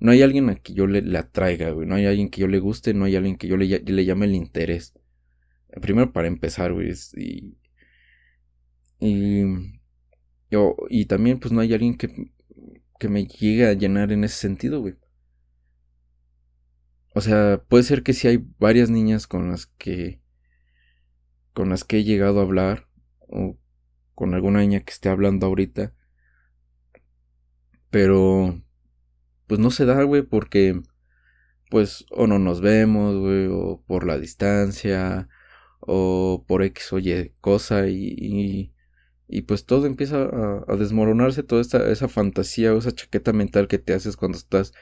[0.00, 1.86] no hay alguien a que yo le, atraiga, güey.
[1.86, 4.26] No hay alguien que yo le guste, no hay alguien que yo le, le llame
[4.26, 4.92] el interés.
[5.80, 6.92] Primero para empezar, güey.
[7.16, 7.56] Y,
[9.00, 9.44] y,
[10.50, 12.30] yo, y también pues no hay alguien que,
[12.98, 14.94] que me llegue a llenar en ese sentido, güey.
[17.14, 20.20] O sea, puede ser que sí hay varias niñas con las que
[21.52, 22.88] con las que he llegado a hablar
[23.20, 23.56] o
[24.14, 25.94] con alguna niña que esté hablando ahorita.
[27.90, 28.60] Pero
[29.46, 30.82] pues no se da, güey, porque
[31.70, 35.28] pues o no nos vemos, güey, o por la distancia,
[35.80, 38.72] o por X o Y cosa, y,
[39.28, 40.22] y, pues todo empieza
[40.68, 44.72] a, desmoronarse, toda esa fantasía o esa chaqueta mental que te haces cuando estás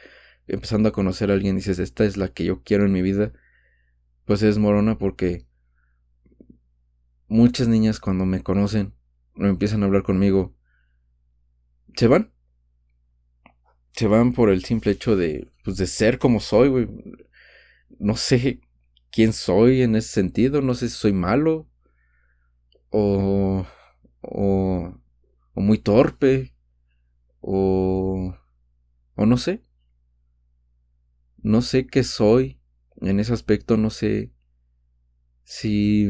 [0.46, 3.32] empezando a conocer a alguien dices, esta es la que yo quiero en mi vida,
[4.24, 5.46] pues se desmorona porque
[7.28, 8.94] muchas niñas cuando me conocen
[9.36, 10.54] o empiezan a hablar conmigo,
[11.96, 12.32] se van.
[13.92, 16.88] Se van por el simple hecho de, pues, de ser como soy.
[17.98, 18.60] No sé
[19.10, 21.68] quién soy en ese sentido, no sé si soy malo
[22.90, 23.64] o,
[24.20, 24.94] o,
[25.54, 26.54] o muy torpe
[27.40, 28.34] o,
[29.16, 29.62] o no sé.
[31.42, 32.60] No sé qué soy
[33.00, 34.32] en ese aspecto, no sé
[35.44, 36.08] si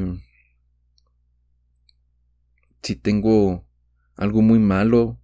[2.82, 3.66] si tengo
[4.16, 5.18] algo muy malo.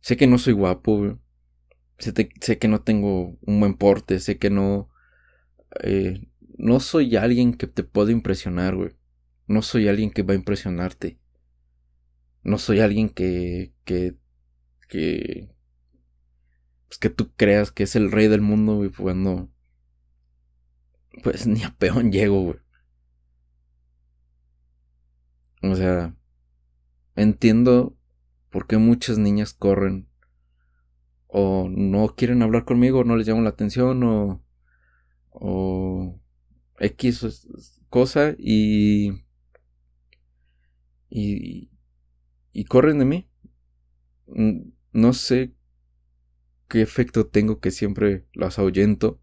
[0.00, 1.18] Sé que no soy guapo,
[1.98, 4.88] Sé, que no tengo un buen porte, sé que no...
[5.82, 8.92] Eh, no soy alguien que te pueda impresionar, güey.
[9.48, 11.18] No soy alguien que va a impresionarte.
[12.44, 13.72] No soy alguien que...
[13.84, 14.16] que...
[14.88, 15.48] que...
[16.88, 19.48] Pues que tú creas que es el rey del mundo, güey, cuando...
[21.22, 22.58] Pues ni a peón llego, güey.
[25.62, 26.14] O sea,
[27.16, 27.96] entiendo
[28.50, 30.08] por qué muchas niñas corren
[31.26, 34.42] o no quieren hablar conmigo, no les llamo la atención o,
[35.30, 36.20] o
[36.78, 37.46] X
[37.90, 39.24] cosa y,
[41.10, 41.70] y,
[42.52, 43.30] y corren de mí.
[44.92, 45.54] No sé
[46.68, 49.20] qué efecto tengo que siempre las ahuyento.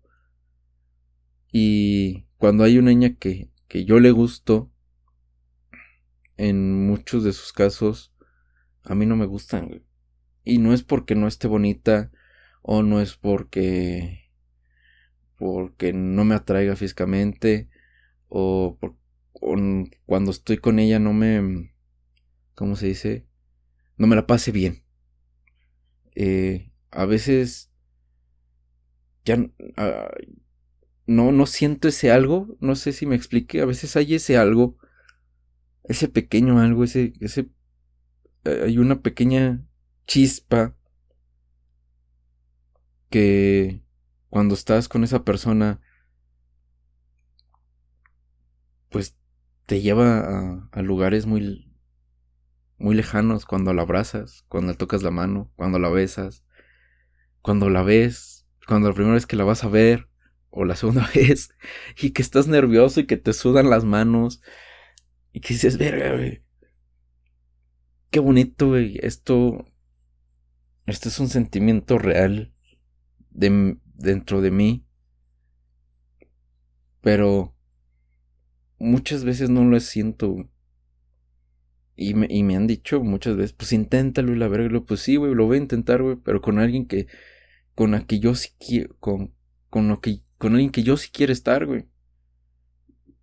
[1.52, 4.72] Y cuando hay una niña que, que yo le gusto,
[6.38, 8.14] en muchos de sus casos
[8.84, 9.84] a mí no me gustan,
[10.44, 12.12] Y no es porque no esté bonita
[12.62, 14.32] o no es porque
[15.38, 17.70] porque no me atraiga físicamente
[18.28, 18.78] o,
[20.06, 21.74] cuando estoy con ella no me
[22.54, 23.28] ¿cómo se dice?
[23.98, 24.84] no me la pase bien.
[26.16, 27.72] Eh, a veces
[29.26, 29.38] ya
[29.78, 30.10] ah,
[31.08, 34.78] no no siento ese algo, no sé si me explique, a veces hay ese algo
[35.84, 37.50] ese pequeño algo, ese, ese,
[38.46, 39.66] eh, hay una pequeña
[40.08, 40.76] chispa
[43.10, 43.82] que
[44.30, 45.80] cuando estás con esa persona,
[48.90, 49.16] pues
[49.66, 51.72] te lleva a, a lugares muy,
[52.78, 56.45] muy lejanos cuando la abrazas, cuando le tocas la mano, cuando la besas,
[57.46, 60.10] cuando la ves, cuando la primera vez que la vas a ver,
[60.50, 61.52] o la segunda vez,
[62.02, 64.42] y que estás nervioso y que te sudan las manos,
[65.32, 66.42] y que dices, verga, güey.
[68.10, 68.98] Qué bonito, güey.
[69.00, 69.64] Esto.
[70.88, 72.52] Este es un sentimiento real
[73.30, 74.84] de, dentro de mí.
[77.02, 77.56] Pero
[78.80, 80.50] muchas veces no lo siento.
[81.96, 84.82] Y me, y me han dicho muchas veces, pues inténtalo y la verga.
[84.82, 86.16] Pues sí, güey, lo voy a intentar, güey.
[86.16, 87.06] Pero con alguien que.
[87.76, 88.96] Con la que yo sí quiero.
[89.00, 89.34] Con,
[89.70, 90.22] con lo que.
[90.38, 91.88] Con alguien que yo sí quiero estar, güey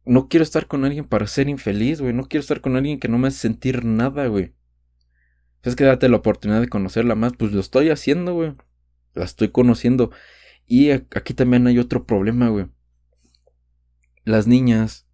[0.05, 2.13] no quiero estar con alguien para ser infeliz, güey.
[2.13, 4.55] No quiero estar con alguien que no me hace sentir nada, güey.
[5.63, 7.35] Es que date la oportunidad de conocerla más.
[7.37, 8.55] Pues lo estoy haciendo, güey.
[9.15, 10.11] La estoy conociendo.
[10.67, 12.67] Y aquí también hay otro problema, güey.
[14.25, 15.07] Las niñas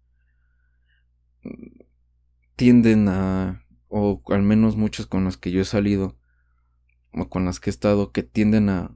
[2.55, 6.17] tienden a, o al menos muchas con las que yo he salido,
[7.13, 8.95] o con las que he estado, que tienden a,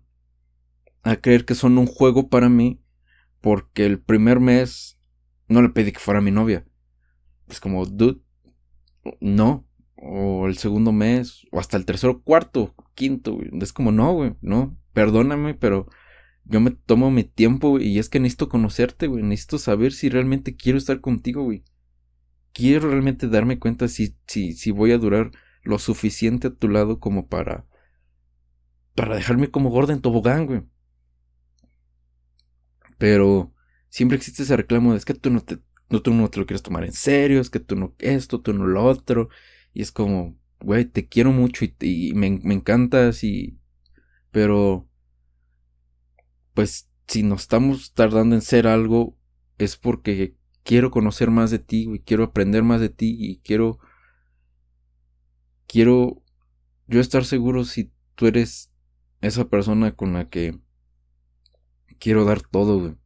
[1.03, 2.81] a creer que son un juego para mí,
[3.41, 4.97] porque el primer mes
[5.47, 6.65] no le pedí que fuera mi novia.
[7.49, 8.21] Es como, dude,
[9.19, 9.67] no.
[9.95, 13.49] O el segundo mes, o hasta el tercero, cuarto, quinto, güey.
[13.61, 14.77] Es como, no, güey, no.
[14.93, 15.87] Perdóname, pero
[16.45, 19.23] yo me tomo mi tiempo, y es que necesito conocerte, güey.
[19.23, 21.63] Necesito saber si realmente quiero estar contigo, güey.
[22.53, 25.31] Quiero realmente darme cuenta si, si, si voy a durar
[25.63, 27.65] lo suficiente a tu lado como para.
[28.95, 30.63] para dejarme como gorda en tobogán, güey.
[32.97, 33.53] Pero
[33.89, 35.57] siempre existe ese reclamo de es que tú no te,
[36.01, 38.65] tú no te lo quieres tomar en serio, es que tú no esto, tú no
[38.65, 39.29] lo otro.
[39.73, 43.59] Y es como, güey, te quiero mucho y, me, me encantas y...
[44.31, 44.89] Pero...
[46.53, 49.17] Pues si nos estamos tardando en ser algo
[49.57, 53.77] es porque quiero conocer más de ti, y quiero aprender más de ti y quiero...
[55.67, 56.23] Quiero
[56.87, 58.71] yo estar seguro si tú eres
[59.21, 60.59] esa persona con la que
[62.03, 62.97] quiero dar todo.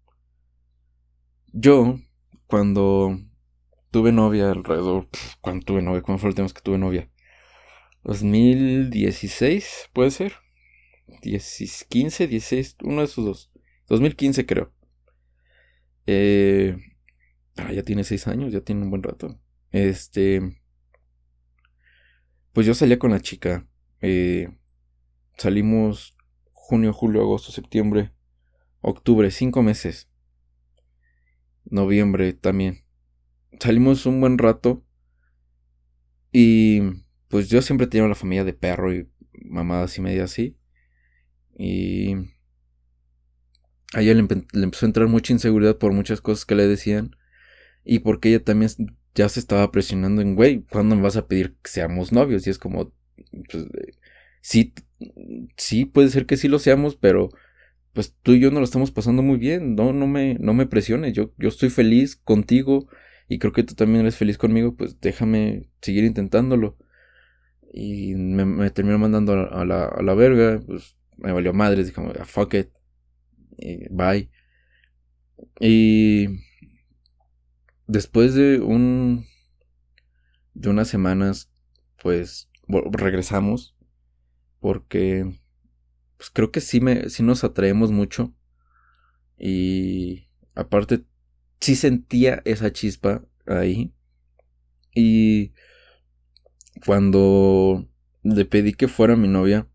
[1.54, 2.00] Yo,
[2.48, 3.20] cuando
[3.92, 5.08] tuve novia alrededor.
[5.40, 6.02] cuando tuve novia?
[6.02, 7.08] ¿Cuándo fue el tema que tuve novia?
[8.04, 10.34] 2016, puede ser.
[11.22, 13.52] 15, 16, uno de esos dos.
[13.88, 14.74] 2015 creo.
[16.08, 16.76] Eh,
[17.58, 19.40] ah, ya tiene 6 años, ya tiene un buen rato.
[19.70, 20.42] Este...
[22.52, 23.68] Pues yo salía con la chica.
[24.02, 24.50] Eh,
[25.38, 26.18] salimos
[26.52, 28.17] junio, julio, agosto, septiembre,
[28.90, 30.08] octubre, cinco meses.
[31.66, 32.84] Noviembre también.
[33.60, 34.84] Salimos un buen rato.
[36.32, 36.82] Y
[37.28, 40.58] pues yo siempre tenía la familia de perro y mamadas y media así.
[41.58, 42.14] Y
[43.94, 47.16] a ella le, empezó a entrar mucha inseguridad por muchas cosas que le decían.
[47.84, 48.70] Y porque ella también
[49.16, 52.46] ya se estaba presionando en, güey, ¿cuándo me vas a pedir que seamos novios?
[52.48, 52.94] Y es como,
[53.52, 53.68] pues,
[54.42, 54.74] sí,
[55.58, 57.30] sí, puede ser que sí lo seamos, pero
[57.98, 59.74] pues tú y yo no lo estamos pasando muy bien.
[59.74, 61.14] No, no me, no me presiones.
[61.14, 62.88] Yo, yo estoy feliz contigo
[63.28, 64.76] y creo que tú también eres feliz conmigo.
[64.76, 66.78] Pues déjame seguir intentándolo.
[67.74, 70.62] Y me, terminó mandando a, la, a la verga.
[70.64, 71.84] Pues me valió madre.
[71.84, 72.70] Dije, ah, fuck it.
[73.90, 74.30] bye.
[75.60, 76.28] Y
[77.88, 79.26] después de un.
[80.54, 81.52] de unas semanas,
[82.00, 83.76] pues regresamos.
[84.60, 85.40] Porque
[86.18, 88.34] pues creo que sí, me, sí nos atraemos mucho.
[89.38, 91.04] Y aparte,
[91.60, 93.94] sí sentía esa chispa ahí.
[94.94, 95.54] Y
[96.86, 97.88] cuando
[98.24, 99.68] le pedí que fuera mi novia,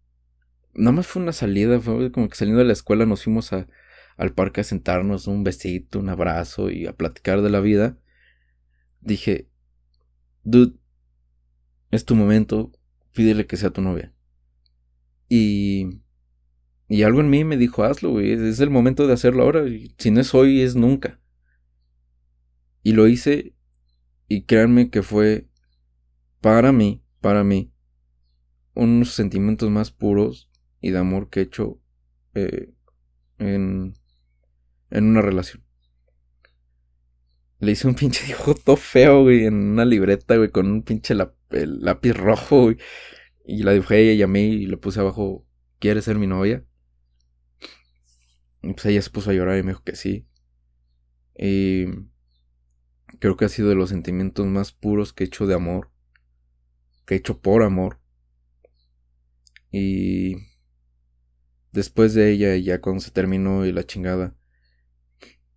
[0.75, 3.69] nada más fue una salida, fue como que saliendo de la escuela nos fuimos a,
[4.17, 7.99] al parque a sentarnos, un besito, un abrazo y a platicar de la vida.
[9.01, 9.49] Dije,
[10.43, 10.77] dude,
[11.91, 12.73] es tu momento,
[13.13, 14.13] pídele que sea tu novia.
[15.29, 16.02] Y
[16.93, 19.65] y algo en mí me dijo, hazlo, güey, es el momento de hacerlo ahora.
[19.97, 21.23] Si no es hoy, es nunca.
[22.83, 23.55] Y lo hice
[24.29, 25.49] y créanme que fue
[26.43, 27.73] para mí, para mí,
[28.75, 30.51] unos sentimientos más puros
[30.83, 31.81] y de amor que he hecho
[32.35, 32.75] eh,
[33.39, 33.95] en,
[34.91, 35.65] en una relación.
[37.59, 41.15] Le hice un pinche dibujo todo feo, güey, en una libreta, güey, con un pinche
[41.15, 42.77] lápiz rojo, güey.
[43.47, 45.47] Y la dibujé y llamé y le puse abajo,
[45.79, 46.67] ¿quieres ser mi novia?
[48.63, 50.27] Pues ella se puso a llorar y me dijo que sí.
[51.37, 51.87] Y
[53.19, 55.91] creo que ha sido de los sentimientos más puros que he hecho de amor.
[57.05, 58.01] Que he hecho por amor.
[59.73, 60.37] Y
[61.73, 64.37] después de ella, ya cuando se terminó y la chingada,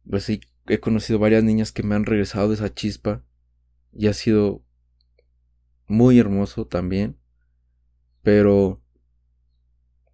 [0.10, 3.22] pues sí, he conocido varias niñas que me han regresado de esa chispa.
[3.94, 4.64] Y ha sido
[5.88, 7.20] muy hermoso también.
[8.24, 8.82] Pero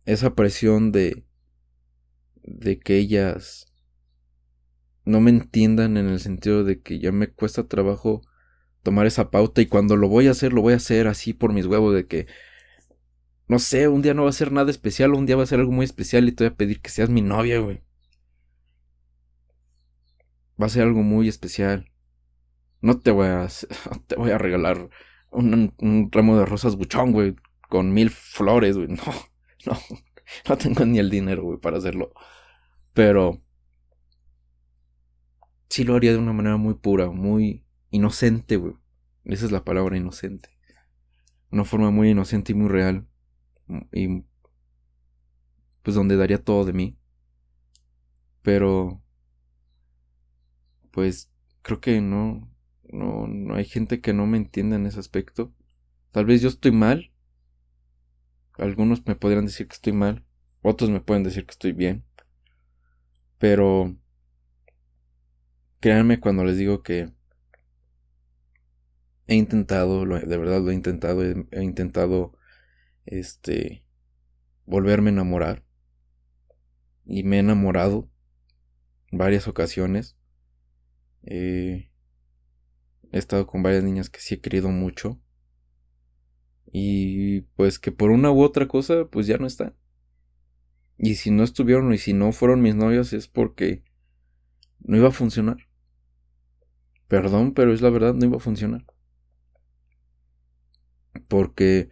[0.06, 1.26] esa presión de
[2.44, 3.68] de que ellas
[5.06, 8.22] no me entiendan en el sentido de que ya me cuesta trabajo
[8.84, 11.54] tomar esa pauta y cuando lo voy a hacer, lo voy a hacer así por
[11.54, 12.28] mis huevos de que
[13.48, 15.60] no sé, un día no va a ser nada especial, un día va a ser
[15.60, 17.82] algo muy especial y te voy a pedir que seas mi novia, güey.
[20.62, 21.92] Va a ser algo muy especial.
[22.82, 23.48] No te voy a,
[24.08, 24.90] te voy a regalar
[25.32, 27.36] un, un ramo de rosas buchón, güey,
[27.70, 28.90] con mil flores, güey.
[29.68, 29.80] No, no.
[30.50, 32.14] No tengo ni el dinero, güey, para hacerlo.
[32.94, 33.42] Pero...
[35.70, 38.76] Sí lo haría de una manera muy pura, muy inocente, güey.
[39.24, 40.50] Esa es la palabra inocente.
[41.50, 43.08] Una forma muy inocente y muy real.
[43.92, 44.26] Y...
[45.82, 46.98] Pues donde daría todo de mí.
[48.42, 49.02] Pero...
[50.92, 52.52] Pues creo que no,
[52.92, 55.54] no, no hay gente que no me entienda en ese aspecto.
[56.12, 57.11] Tal vez yo estoy mal
[58.58, 60.26] algunos me podrían decir que estoy mal,
[60.62, 62.06] otros me pueden decir que estoy bien.
[63.38, 63.96] Pero
[65.80, 67.12] créanme cuando les digo que
[69.28, 72.38] he intentado, de verdad lo he intentado, he, intentado
[73.06, 73.86] este
[74.66, 75.64] volverme a enamorar
[77.06, 78.10] y me he enamorado
[79.12, 80.18] varias ocasiones.
[81.24, 81.90] he
[83.12, 85.20] estado con varias niñas que sí he querido mucho
[86.72, 89.74] y pues que por una u otra cosa, pues ya no está.
[90.98, 93.84] Y si no estuvieron y si no fueron mis novios es porque
[94.80, 95.58] no iba a funcionar.
[97.08, 98.86] Perdón, pero es la verdad, no iba a funcionar.
[101.28, 101.90] Porque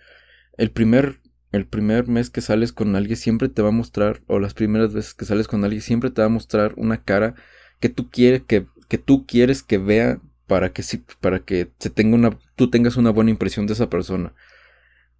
[0.57, 4.39] el primer, el primer mes que sales con alguien siempre te va a mostrar, o
[4.39, 7.35] las primeras veces que sales con alguien siempre te va a mostrar una cara
[7.79, 10.83] que tú quieres que, que tú quieres que vea para que,
[11.21, 14.33] para que se tenga una, tú tengas una buena impresión de esa persona.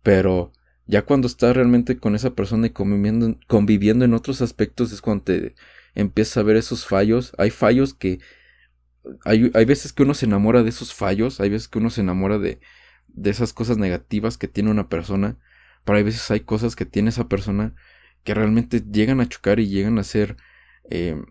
[0.03, 0.51] Pero
[0.85, 5.25] ya cuando estás realmente con esa persona y conviviendo, conviviendo en otros aspectos es cuando
[5.25, 5.55] te
[5.95, 7.33] empiezas a ver esos fallos.
[7.37, 8.19] Hay fallos que...
[9.25, 12.01] Hay, hay veces que uno se enamora de esos fallos, hay veces que uno se
[12.01, 12.59] enamora de,
[13.07, 15.37] de esas cosas negativas que tiene una persona,
[15.85, 17.75] pero hay veces hay cosas que tiene esa persona
[18.23, 20.37] que realmente llegan a chocar y llegan a ser,
[20.89, 21.21] eh,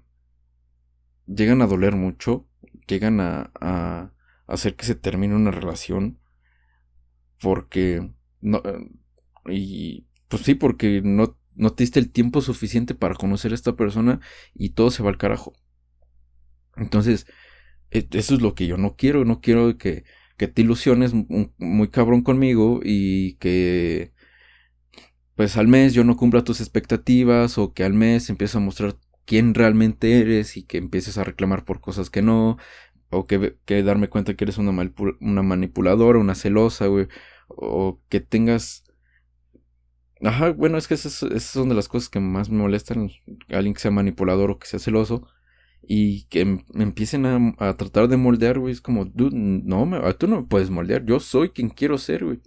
[1.26, 2.46] llegan a doler mucho,
[2.86, 4.12] llegan a, a,
[4.46, 6.18] hacer que se termine una relación,
[7.40, 8.10] porque,
[8.40, 8.62] no,
[9.46, 13.76] y pues sí, porque no, no te diste el tiempo suficiente para conocer a esta
[13.76, 14.20] persona
[14.54, 15.52] y todo se va al carajo.
[16.76, 17.26] Entonces,
[17.90, 20.04] e, eso es lo que yo no quiero, no quiero que,
[20.36, 24.12] que te ilusiones muy cabrón conmigo y que
[25.34, 28.96] pues al mes yo no cumpla tus expectativas o que al mes empieces a mostrar
[29.24, 32.56] quién realmente eres y que empieces a reclamar por cosas que no
[33.10, 34.72] o que, que darme cuenta que eres una,
[35.20, 37.08] una manipuladora, una celosa, güey,
[37.48, 38.84] o que tengas...
[40.22, 43.10] Ajá, bueno, es que esas, son de las cosas que más me molestan,
[43.50, 45.28] alguien que sea manipulador o que sea celoso,
[45.82, 50.26] y que me empiecen a, a tratar de moldear, güey, es como, dude, no, tú
[50.26, 52.40] no me puedes moldear, yo soy quien quiero ser, güey.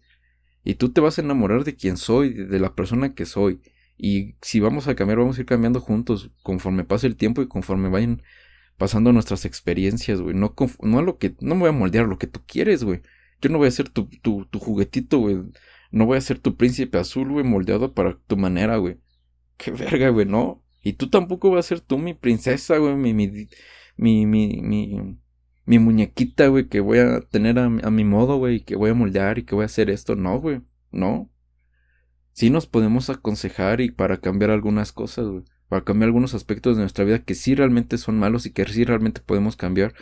[0.64, 3.62] Y tú te vas a enamorar de quien soy, de la persona que soy.
[3.97, 7.47] Y si vamos a cambiar, vamos a ir cambiando juntos conforme pase el tiempo y
[7.47, 8.22] conforme vayan
[8.78, 10.36] pasando nuestras experiencias, güey.
[10.36, 11.02] No, no
[11.39, 13.02] no me voy a moldear lo que tú quieres, güey.
[13.42, 15.38] Yo no voy a ser tu, tu, tu juguetito, güey.
[15.92, 19.00] No voy a ser tu príncipe azul, güey, moldeado para tu manera, güey.
[19.58, 20.64] Qué verga, güey, no.
[20.84, 23.48] Y tú tampoco vas a ser tú mi princesa, güey, mi, mi,
[23.98, 24.26] mi,
[25.66, 29.38] mi, muñequita, güey, que voy a tener a, mi modo, güey, que voy a moldear
[29.38, 30.16] y que voy a hacer esto.
[30.16, 30.62] No, güey,
[30.92, 31.30] no.
[32.34, 35.44] Sí nos podemos aconsejar y para cambiar algunas cosas, güey.
[35.68, 38.84] Para cambiar algunos aspectos de nuestra vida que sí realmente son malos y que sí
[38.84, 39.94] realmente podemos cambiar.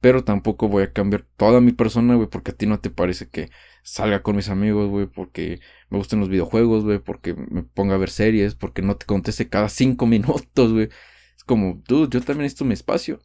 [0.00, 3.28] Pero tampoco voy a cambiar toda mi persona, güey, porque a ti no te parece
[3.28, 3.50] que
[3.82, 7.98] salga con mis amigos, güey, porque me gusten los videojuegos, güey, porque me ponga a
[7.98, 10.88] ver series, porque no te conteste cada cinco minutos, güey.
[11.36, 13.20] Es como, dude, yo también necesito mi espacio.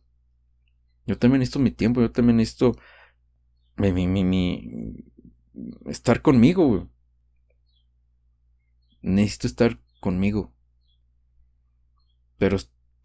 [1.05, 2.75] Yo también necesito mi tiempo, yo también necesito
[3.77, 4.95] mi, mi, mi,
[5.87, 6.87] estar conmigo, güey.
[9.01, 10.53] Necesito estar conmigo.
[12.37, 12.57] Pero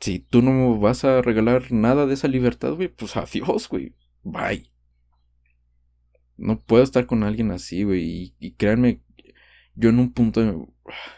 [0.05, 3.94] si tú no vas a regalar nada de esa libertad, güey, pues adiós, güey.
[4.22, 4.70] Bye.
[6.36, 8.02] No puedo estar con alguien así, güey.
[8.05, 9.00] Y, y créanme,
[9.74, 10.68] yo en un punto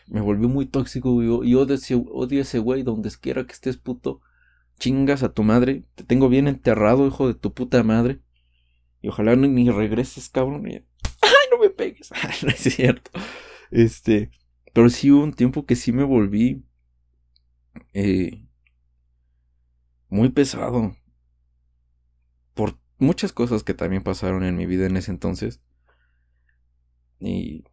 [0.06, 1.26] me, volví muy tóxico, güey.
[1.50, 1.76] Y odio,
[2.12, 4.20] odio ese güey donde quiera que estés puto
[4.78, 8.20] chingas a tu madre, te tengo bien enterrado, hijo de tu puta madre.
[9.02, 10.64] Y ojalá ni, regreses, cabrón.
[10.64, 12.12] ¡Ay, no me pegues!
[12.44, 13.10] no es cierto.
[13.72, 14.30] Este.
[14.72, 16.62] Pero sí hubo un tiempo que sí me volví.
[17.92, 18.45] Eh,
[20.08, 20.96] muy pesado.
[22.54, 25.60] Por muchas cosas que también pasaron en mi vida en ese entonces.
[27.20, 27.64] Y.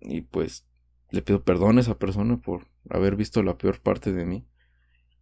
[0.00, 0.66] Y pues.
[1.10, 4.46] Le pido perdón a esa persona por haber visto la peor parte de mí.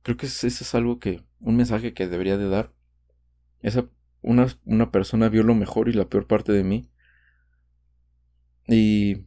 [0.03, 2.75] Creo que eso es algo que, un mensaje que debería de dar.
[3.61, 3.89] Esa,
[4.21, 6.91] una, una persona vio lo mejor y la peor parte de mí.
[8.67, 9.27] Y,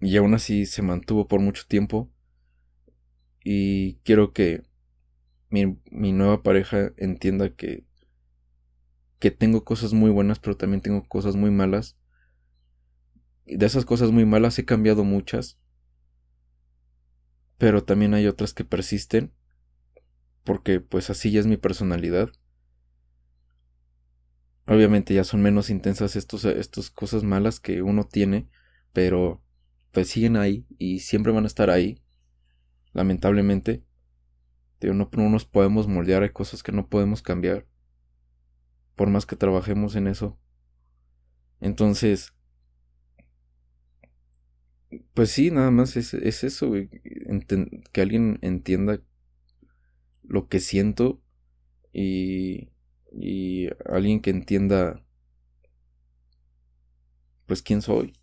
[0.00, 2.08] y aún así se mantuvo por mucho tiempo.
[3.44, 4.62] Y quiero que
[5.52, 7.84] mi, nueva pareja entienda que,
[9.20, 11.96] que tengo cosas muy buenas, pero también tengo cosas muy malas.
[13.46, 15.58] De esas cosas muy malas he cambiado muchas
[17.62, 19.32] pero también hay otras que persisten,
[20.42, 22.28] porque pues así ya es mi personalidad.
[24.66, 28.48] Obviamente ya son menos intensas estas cosas malas que uno tiene,
[28.92, 29.44] pero
[29.92, 32.02] pues siguen ahí y siempre van a estar ahí,
[32.94, 33.84] lamentablemente.
[34.82, 37.66] No, no nos podemos moldear, hay cosas que no podemos cambiar,
[38.96, 40.38] por más que trabajemos en eso.
[41.60, 42.34] Entonces,
[45.14, 46.72] pues sí, nada más es, eso,
[47.92, 49.00] que alguien entienda
[50.22, 51.22] lo que siento
[51.92, 52.70] y,
[53.12, 55.04] y alguien que entienda
[57.46, 58.14] pues quién soy.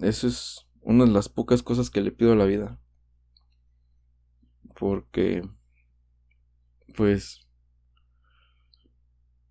[0.00, 2.80] Eso es una de las pocas cosas que le pido a la vida.
[4.78, 5.42] Porque
[6.96, 7.40] pues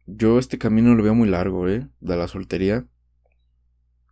[0.05, 1.88] yo este camino lo veo muy largo, ¿eh?
[1.99, 2.88] De la soltería.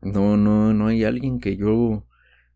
[0.02, 2.08] No, no, no hay alguien que yo,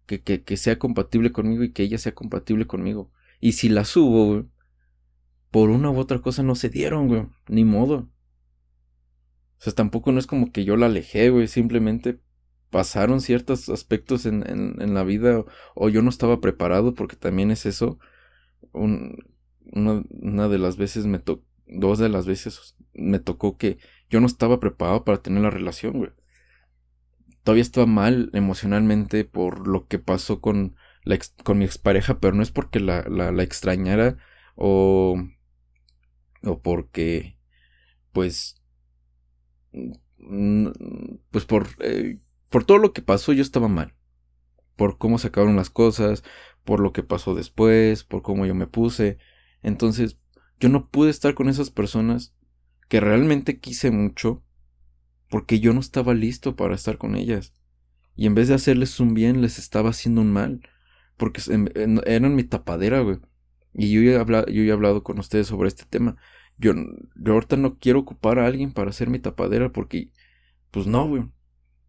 [0.07, 3.11] que, que, que sea compatible conmigo y que ella sea compatible conmigo.
[3.39, 4.45] Y si la subo,
[5.51, 8.09] por una u otra cosa no se dieron, güey, ni modo.
[9.59, 12.19] O sea, tampoco no es como que yo la alejé, güey, simplemente
[12.69, 15.45] pasaron ciertos aspectos en, en, en la vida
[15.75, 17.99] o, yo no estaba preparado porque también es eso.
[18.75, 19.17] Un,
[19.71, 23.77] una, de las veces me tocó, dos de las veces me tocó que
[24.09, 26.11] yo no estaba preparado para tener la relación, güey
[27.45, 32.41] todavía estaba mal emocionalmente por lo que pasó con, la con mi expareja, pero no
[32.41, 34.17] es porque la, la, extrañara
[34.55, 35.15] o,
[36.43, 37.37] o porque,
[38.11, 38.61] pues,
[41.29, 42.17] pues por, eh,
[42.49, 43.93] por todo lo que pasó yo estaba mal.
[44.75, 46.23] Por cómo se acabaron las cosas,
[46.63, 49.17] por lo que pasó después, por cómo yo me puse.
[49.61, 50.17] Entonces,
[50.59, 52.35] yo no pude estar con esas personas
[52.89, 54.43] que realmente quise mucho
[55.29, 57.53] porque yo no estaba listo para estar con ellas.
[58.15, 60.61] Y en vez de hacerles un bien, les estaba haciendo un mal.
[61.17, 61.41] Porque
[62.05, 63.19] eran mi tapadera, güey.
[63.73, 66.15] Y yo hablado, yo he hablado con ustedes sobre este tema.
[66.57, 66.73] Yo,
[67.15, 70.11] yo ahorita no quiero ocupar a alguien para ser mi tapadera porque,
[70.71, 71.25] pues no, güey.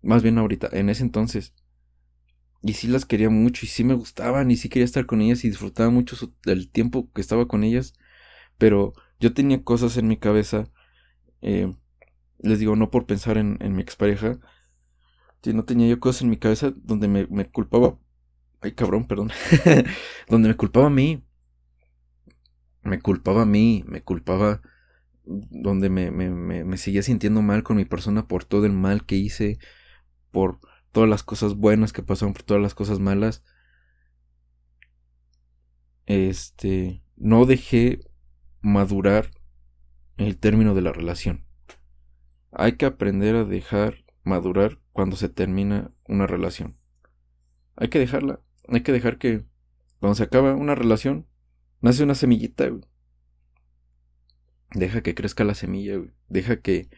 [0.02, 1.54] Más bien ahorita, en ese entonces.
[2.66, 5.44] Y sí las quería mucho y sí me gustaban y sí quería estar con ellas
[5.44, 7.94] y disfrutaba mucho del tiempo que estaba con ellas.
[8.58, 10.64] Pero yo tenía cosas en mi cabeza.
[11.42, 11.72] Eh,
[12.38, 14.40] les digo, no por pensar en, en mi expareja.
[15.44, 17.98] no tenía yo cosas en mi cabeza donde me, me culpaba.
[18.60, 19.30] Ay, cabrón, perdón.
[20.28, 21.22] donde me culpaba a mí.
[22.82, 24.60] Me culpaba a mí, me culpaba
[25.24, 29.04] donde me, me, me, me seguía sintiendo mal con mi persona por todo el mal
[29.06, 29.58] que hice,
[30.30, 30.60] por
[30.96, 33.44] todas las cosas buenas que pasaron, por todas las cosas malas.
[36.06, 38.00] Este, no dejé
[38.62, 39.30] madurar
[40.16, 41.44] el término de la relación.
[42.50, 46.78] Hay que aprender a dejar madurar cuando se termina una relación.
[47.76, 48.40] Hay que dejarla.
[48.66, 49.44] Hay que dejar que
[50.00, 51.26] cuando se acaba una relación,
[51.82, 52.70] nace una semillita,
[54.70, 56.88] Deja que crezca la semilla, Deja que,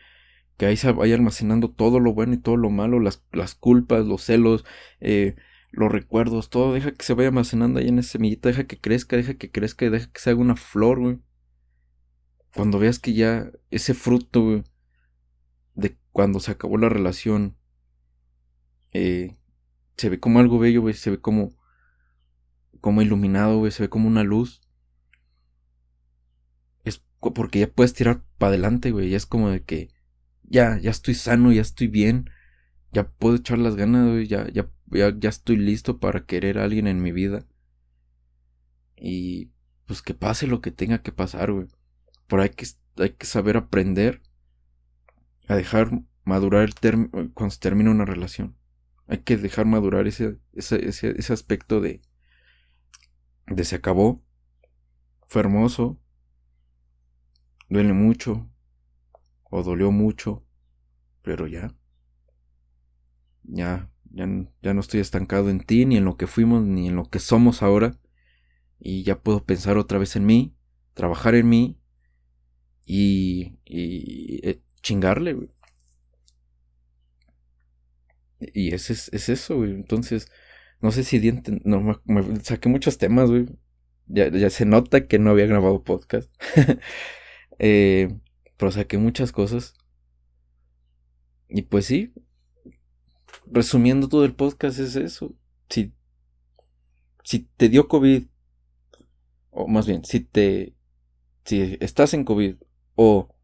[0.58, 4.04] que ahí se vaya almacenando todo lo bueno y todo lo malo, las, las culpas,
[4.04, 4.64] los celos,
[5.00, 5.36] eh,
[5.70, 6.74] los recuerdos, todo.
[6.74, 8.48] Deja que se vaya almacenando ahí en esa semillita.
[8.48, 11.20] Deja que crezca, deja que crezca, deja que se haga una flor, güey.
[12.54, 14.64] Cuando veas que ya ese fruto,
[15.76, 17.56] de cuando se acabó la relación,
[18.92, 19.36] eh,
[19.96, 21.56] se ve como algo bello, güey, se ve como,
[22.80, 24.60] como iluminado, güey, se ve como una luz.
[26.82, 29.96] Es porque ya puedes tirar para adelante, güey, ya es como de que
[30.48, 32.30] ya, ya estoy sano, ya estoy bien,
[32.92, 36.86] ya puedo echar las ganas, ya, ya, ya, ya estoy listo para querer a alguien
[36.86, 37.46] en mi vida.
[38.96, 39.52] Y
[39.86, 41.68] pues que pase lo que tenga que pasar, güey.
[42.26, 44.22] Pero hay que, hay que saber aprender
[45.48, 45.90] a dejar
[46.24, 46.74] madurar el
[47.32, 48.56] cuando se termina una relación.
[49.06, 52.02] Hay que dejar madurar ese, ese, ese, aspecto de,
[53.46, 54.22] de se acabó,
[55.26, 55.98] fue hermoso,
[57.70, 58.44] duele mucho,
[59.50, 60.44] o dolió mucho,
[61.22, 61.74] pero ya,
[63.44, 64.26] ya, ya,
[64.62, 67.18] ya no estoy estancado en ti, ni en lo que fuimos, ni en lo que
[67.18, 67.98] somos ahora,
[68.78, 70.54] y ya puedo pensar otra vez en mí,
[70.94, 71.80] trabajar en mí,
[72.84, 75.50] y, y eh, chingarle, güey.
[78.40, 79.72] Y ese es, es eso, güey.
[79.72, 80.30] Entonces,
[80.80, 81.60] no sé si diente,
[82.42, 83.46] saqué muchos temas, güey.
[84.06, 86.30] Ya, ya, se nota que no había grabado podcast.
[87.58, 88.08] eh,
[88.58, 89.74] pero saqué muchas cosas.
[91.48, 92.12] Y pues sí.
[93.46, 95.34] Resumiendo todo el podcast es eso.
[95.70, 95.94] Si,
[97.24, 98.26] si te dio COVID,
[99.50, 100.74] o más bien, si te,
[101.44, 102.56] si estás en COVID,
[102.96, 103.34] o,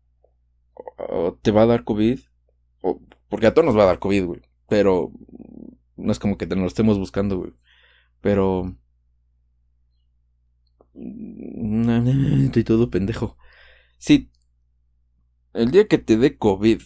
[0.75, 2.19] o te va a dar COVID,
[2.83, 4.43] o, porque a todos nos va a dar COVID, güey.
[4.69, 5.13] Pero
[5.97, 7.53] no es como que te lo estemos buscando, güey.
[8.21, 8.77] Pero...
[10.93, 13.37] Estoy todo pendejo.
[13.99, 14.31] Si
[15.55, 16.83] el día que te dé COVID,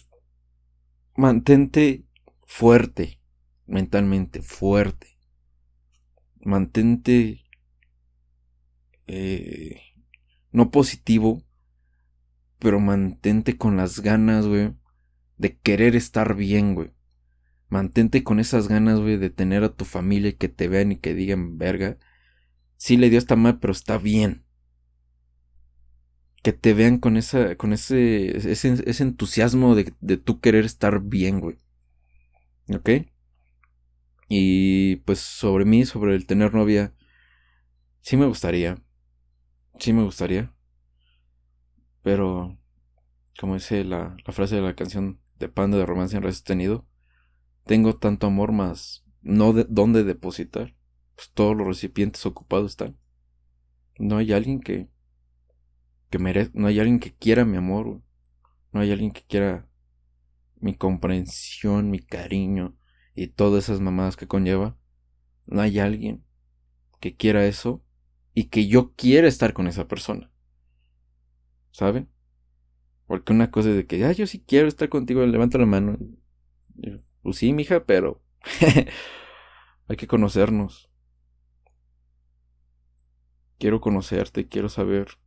[1.15, 2.05] mantente
[2.45, 3.19] fuerte,
[3.65, 5.17] mentalmente fuerte.
[6.41, 7.45] Mantente
[9.07, 9.81] eh,
[10.51, 11.43] no positivo,
[12.59, 14.73] pero mantente con las ganas, güey,
[15.37, 16.93] de querer estar bien, güey.
[17.69, 20.97] Mantente con esas ganas, güey, de tener a tu familia y que te vean y
[20.97, 21.97] que digan, verga.
[22.77, 24.45] Sí le dio hasta mal, pero está bien.
[26.41, 31.39] Que te vean con esa, con ese, ese, entusiasmo de, de tú querer estar bien,
[31.39, 31.57] güey.
[32.73, 32.89] ¿Ok?
[34.29, 36.93] Y pues sobre mí, sobre el tener novia,
[38.01, 38.81] sí me gustaría.
[39.79, 40.53] Sí me gustaría.
[42.03, 42.57] Pero,
[43.39, 46.85] como dice la, la frase de la canción de Panda de Romance en Tenido
[47.69, 50.75] tengo tanto amor más no de dónde depositar.
[51.15, 52.97] Pues todos los recipientes ocupados están.
[53.97, 54.89] No hay alguien que
[56.09, 58.01] que merezca, no hay alguien que quiera mi amor.
[58.71, 59.67] No hay alguien que quiera
[60.57, 62.75] mi comprensión, mi cariño
[63.15, 64.77] y todas esas mamadas que conlleva.
[65.45, 66.23] No hay alguien
[66.99, 67.83] que quiera eso
[68.33, 70.31] y que yo quiera estar con esa persona.
[71.71, 72.09] ¿Saben?
[73.07, 75.97] Porque una cosa es de que, ah, yo sí quiero estar contigo, levanta la mano.
[77.23, 78.21] Pues sí, mija, pero
[79.87, 80.89] hay que conocernos.
[83.57, 85.17] Quiero conocerte, quiero saber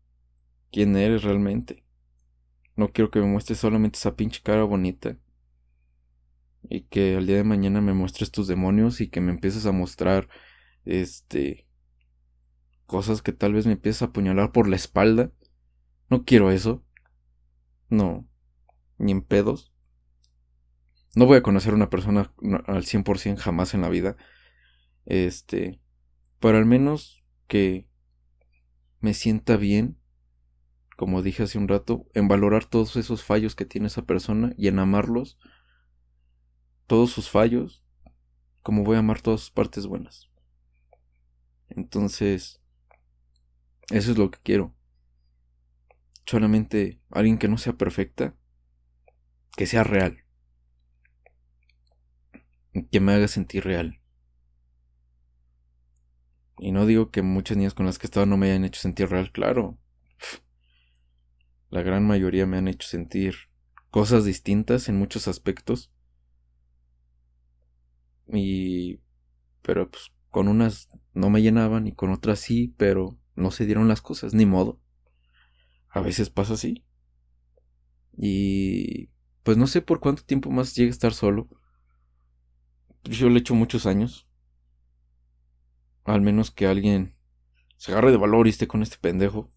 [0.73, 1.85] quién eres realmente.
[2.77, 5.18] No quiero que me muestres solamente esa pinche cara bonita.
[6.68, 9.73] y que al día de mañana me muestres tus demonios y que me empieces a
[9.73, 10.29] mostrar
[10.85, 11.66] este
[12.87, 15.33] cosas que tal vez me empieces a apuñalar por la espalda.
[16.11, 16.85] No quiero eso.
[17.89, 18.29] No.
[18.99, 19.73] Ni en pedos.
[21.14, 22.33] No voy a conocer a una persona
[22.66, 24.16] al 100% jamás en la vida.
[25.07, 25.81] Este.
[26.39, 27.89] Pero al menos que
[29.01, 29.99] me sienta bien,
[31.03, 34.68] como dije hace un rato, en valorar todos esos fallos que tiene esa persona y
[34.68, 35.36] en amarlos,
[36.86, 37.82] todos sus fallos,
[38.62, 40.30] como voy a amar todas sus partes buenas.
[41.70, 42.62] Entonces,
[43.90, 44.76] eso es lo que quiero.
[46.24, 48.36] Solamente alguien que no sea perfecta,
[49.57, 50.24] que sea real.
[52.92, 54.00] Que me haga sentir real.
[56.61, 58.80] Y no digo que muchas niñas con las que he estado no me hayan hecho
[58.80, 59.80] sentir real, claro.
[61.73, 63.35] La gran mayoría me han hecho sentir
[63.91, 65.91] cosas distintas en muchos aspectos.
[68.31, 69.01] Y...
[69.62, 73.89] Pero pues con unas no me llenaban y con otras sí, pero no se dieron
[73.89, 74.83] las cosas, ni modo.
[75.89, 76.85] A veces pasa así.
[78.18, 79.09] Y
[79.43, 81.49] pues no sé por cuánto tiempo más llegue a estar solo.
[83.05, 84.29] Yo le echo muchos años.
[86.05, 87.16] Al menos que alguien
[87.79, 89.51] se agarre de valor y esté con este pendejo.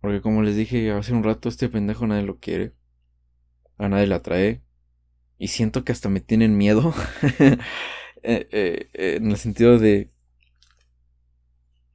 [0.00, 2.74] Porque como les dije hace un rato, este pendejo nadie lo quiere.
[3.78, 4.62] A nadie le atrae.
[5.38, 6.94] Y siento que hasta me tienen miedo.
[8.24, 10.10] Eh, eh, en el sentido de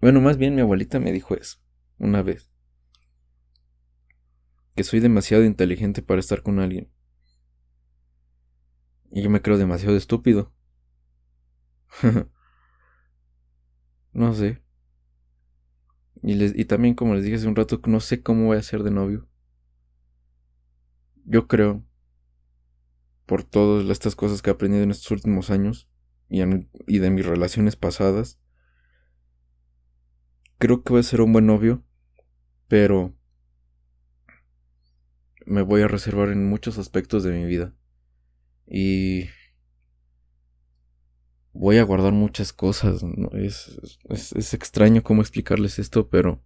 [0.03, 1.59] bueno, más bien mi abuelita me dijo eso,
[1.97, 2.51] una vez.
[4.75, 6.91] Que soy demasiado inteligente para estar con alguien.
[9.11, 10.51] Y yo me creo demasiado estúpido.
[14.11, 14.62] no sé.
[16.23, 18.63] Y, les, y también, como les dije hace un rato, no sé cómo voy a
[18.63, 19.27] ser de novio.
[21.25, 21.83] Yo creo,
[23.25, 25.89] por todas estas cosas que he aprendido en estos últimos años
[26.29, 26.41] y,
[26.87, 28.39] y de mis relaciones pasadas,
[30.57, 31.83] creo que voy a ser un buen novio,
[32.69, 33.13] pero
[35.45, 37.75] me voy a reservar en muchos aspectos de mi vida.
[38.65, 39.25] Y
[41.53, 43.03] voy a guardar muchas cosas.
[43.33, 43.79] Es,
[44.09, 46.41] es, extraño cómo explicarles esto, pero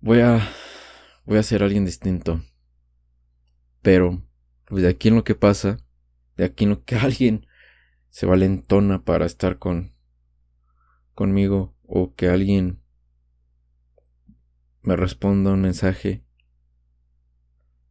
[0.00, 0.46] voy a
[1.24, 2.42] voy a ser alguien distinto.
[3.80, 4.22] Pero
[4.66, 5.78] pues, de aquí en lo que pasa,
[6.36, 7.46] de aquí en lo que alguien
[8.10, 9.94] se valentona para estar con
[11.14, 12.80] conmigo o que alguien
[14.82, 16.23] me responda un mensaje.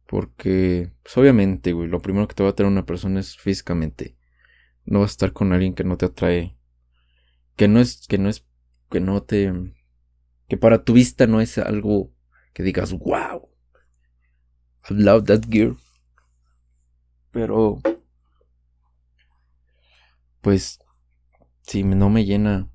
[0.06, 4.16] Porque, pues obviamente, güey, lo primero que te va a traer una persona es físicamente.
[4.84, 6.56] No vas a estar con alguien que no te atrae.
[7.56, 8.46] Que no es, que no es,
[8.90, 9.52] que no te,
[10.48, 12.12] que para tu vista no es algo
[12.52, 13.48] que digas, wow,
[14.90, 15.78] I love that girl.
[17.30, 17.80] Pero,
[20.40, 20.78] pues,
[21.62, 22.68] si no me llena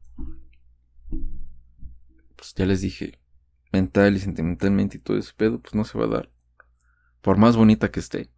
[2.40, 3.20] pues ya les dije,
[3.74, 6.30] mental y sentimentalmente y todo ese pedo, pues no se va a dar.
[7.22, 8.32] Por más bonita que esté.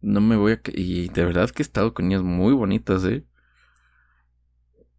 [0.00, 0.60] No me voy a...
[0.72, 3.26] Y de verdad que he estado con niñas muy bonitas, ¿eh?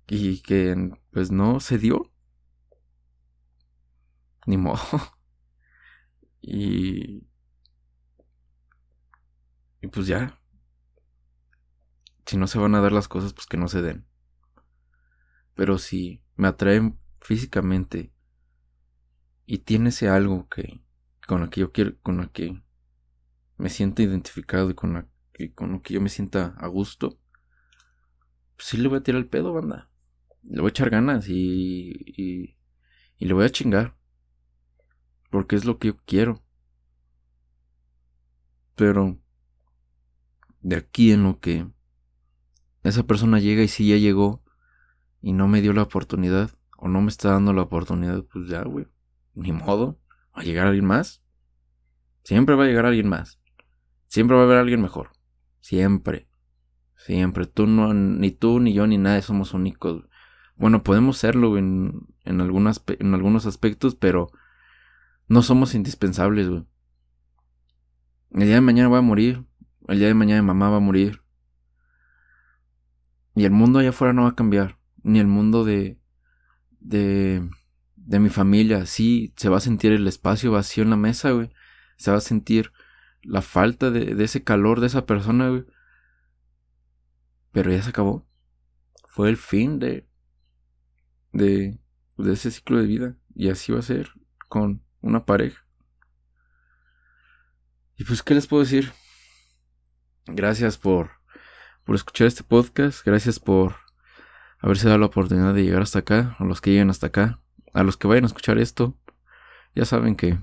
[0.08, 2.12] Y que pues no se dio.
[4.46, 4.82] Ni modo.
[6.42, 7.28] y...
[9.82, 10.40] Y pues ya.
[12.26, 14.06] Si no se van a dar las cosas, pues que no se den.
[15.56, 18.14] Pero si me atraen físicamente
[19.46, 20.84] y tiene ese algo que
[21.28, 22.62] con lo que yo quiero, con lo que
[23.62, 25.08] me siento identificado y con, la,
[25.54, 27.20] con lo que yo me sienta a gusto,
[28.56, 29.90] pues sí le voy a tirar el pedo, banda.
[30.44, 32.58] Le voy a echar ganas y, y,
[33.18, 33.96] y le voy a chingar.
[35.30, 36.44] Porque es lo que yo quiero.
[38.76, 39.20] Pero
[40.62, 41.68] de aquí en lo que
[42.84, 44.44] esa persona llega y si ya llegó
[45.22, 48.64] y no me dio la oportunidad, o no me está dando la oportunidad, pues ya,
[48.64, 48.88] güey,
[49.36, 50.00] ni modo,
[50.36, 51.24] va a llegar alguien más.
[52.24, 53.41] Siempre va a llegar alguien más.
[54.12, 55.12] Siempre va a haber alguien mejor.
[55.62, 56.28] Siempre.
[56.98, 57.46] Siempre.
[57.46, 60.04] Tú no, ni tú, ni yo, ni nadie somos únicos.
[60.58, 64.30] Bueno, podemos serlo en, en, en algunos aspectos, pero
[65.30, 66.66] no somos indispensables, güey.
[68.32, 69.46] El día de mañana voy a morir.
[69.88, 71.22] El día de mañana mi mamá va a morir.
[73.34, 74.78] Y el mundo allá afuera no va a cambiar.
[75.04, 75.98] Ni el mundo de,
[76.82, 77.50] de,
[77.96, 78.86] de mi familia.
[78.88, 81.50] Sí, se va a sentir el espacio vacío en la mesa, güey.
[81.96, 82.74] Se va a sentir
[83.24, 85.66] la falta de, ese calor de esa persona.
[87.52, 88.26] Pero ya se acabó.
[89.08, 90.08] Fue el fin de,
[91.34, 91.80] de,
[92.18, 93.16] de ese ciclo de vida.
[93.36, 94.12] Y así va a ser
[94.48, 95.66] con una pareja.
[97.98, 98.92] Y pues, ¿qué les puedo decir?
[100.26, 101.12] Gracias por,
[101.84, 103.06] por escuchar este podcast.
[103.06, 103.76] Gracias por
[104.60, 106.36] haberse dado la oportunidad de llegar hasta acá.
[106.40, 107.40] A los que lleguen hasta acá.
[107.74, 108.98] A los que vayan a escuchar esto.
[109.76, 110.40] Ya saben que...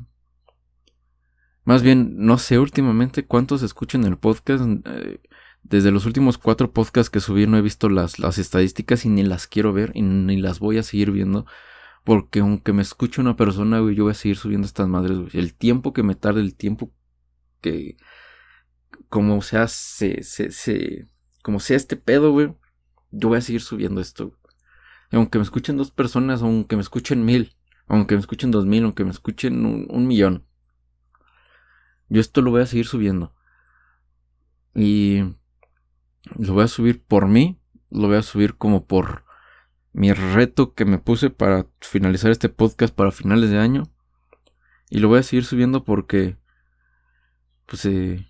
[1.68, 4.64] Más bien, no sé últimamente cuántos escuchan el podcast.
[4.86, 5.20] Eh,
[5.62, 9.22] desde los últimos cuatro podcasts que subí no he visto las, las estadísticas y ni
[9.22, 11.44] las quiero ver y ni las voy a seguir viendo.
[12.04, 15.52] Porque aunque me escuche una persona, güey, yo voy a seguir subiendo estas madres, El
[15.52, 16.90] tiempo que me tarde, el tiempo
[17.60, 17.98] que
[19.10, 21.06] como sea se, se, se
[21.42, 22.54] como sea este pedo, güey,
[23.10, 24.32] yo voy a seguir subiendo esto.
[25.12, 27.52] aunque me escuchen dos personas, aunque me escuchen mil,
[27.88, 30.47] aunque me escuchen dos mil, aunque me escuchen un millón,
[32.08, 33.34] yo esto lo voy a seguir subiendo.
[34.74, 35.22] Y
[36.36, 39.24] lo voy a subir por mí, lo voy a subir como por
[39.92, 43.84] mi reto que me puse para finalizar este podcast para finales de año.
[44.90, 46.38] Y lo voy a seguir subiendo porque
[47.66, 48.26] pues eh,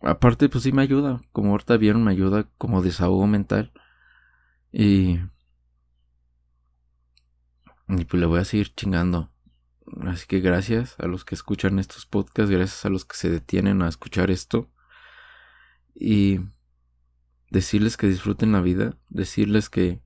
[0.00, 3.72] aparte pues sí me ayuda, como ahorita vieron me ayuda como desahogo mental
[4.72, 5.20] y
[7.88, 9.31] y pues le voy a seguir chingando.
[10.00, 13.82] Así que gracias a los que escuchan estos podcasts, gracias a los que se detienen
[13.82, 14.70] a escuchar esto
[15.94, 16.40] y
[17.50, 20.00] decirles que disfruten la vida, decirles que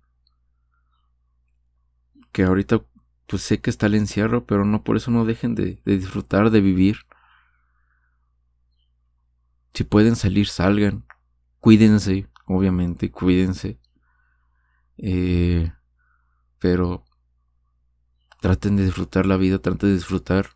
[2.32, 2.84] que ahorita
[3.26, 6.50] pues sé que está el encierro, pero no por eso no dejen de, de disfrutar,
[6.50, 6.98] de vivir.
[9.72, 11.06] Si pueden salir, salgan.
[11.60, 13.80] Cuídense, obviamente, cuídense.
[14.98, 15.72] Eh,
[16.58, 17.05] pero
[18.46, 20.50] traten de disfrutar la vida, traten de disfrutar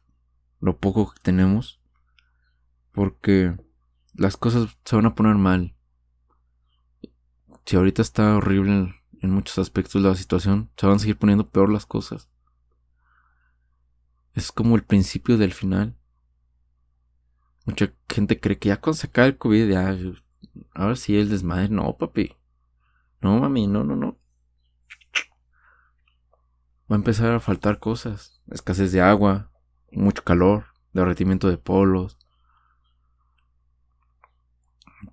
[0.61, 1.81] lo poco que tenemos.
[2.93, 3.57] Porque
[4.15, 5.75] las cosas se van a poner mal.
[7.67, 11.69] Si ahorita está horrible en muchos aspectos la situación, se van a seguir poniendo peor
[11.69, 12.31] las cosas.
[14.35, 15.99] Es como el principio del final.
[17.67, 19.99] Mucha gente cree que ya con sacar el COVID, ya,
[20.75, 21.71] ahora sí el desmadre.
[21.71, 22.37] No, papi.
[23.21, 24.20] No, mami, no, no, no.
[26.91, 28.43] Va a empezar a faltar cosas.
[28.51, 29.53] Escasez de agua,
[29.93, 32.19] mucho calor, derretimiento de polos,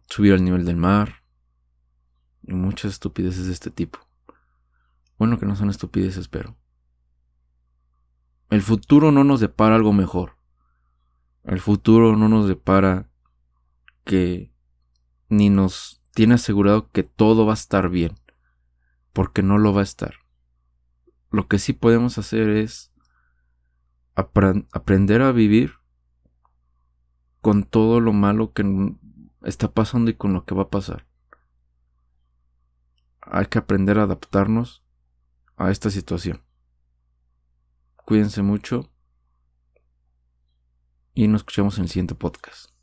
[0.07, 1.23] subir al nivel del mar
[2.43, 3.99] y muchas estupideces de este tipo.
[5.19, 6.55] Bueno, que no son estupideces, pero
[8.49, 10.37] el futuro no nos depara algo mejor.
[11.43, 13.09] El futuro no nos depara
[14.03, 14.51] que
[15.29, 18.15] ni nos tiene asegurado que todo va a estar bien,
[19.13, 20.26] porque no lo va a estar.
[21.31, 22.91] Lo que sí podemos hacer es
[24.15, 25.73] aprender a vivir
[27.41, 28.63] con todo lo malo que
[29.43, 31.05] está pasando y con lo que va a pasar.
[33.21, 34.83] Hay que aprender a adaptarnos
[35.57, 36.43] a esta situación.
[38.05, 38.89] Cuídense mucho
[41.13, 42.76] y nos escuchamos en el siguiente podcast.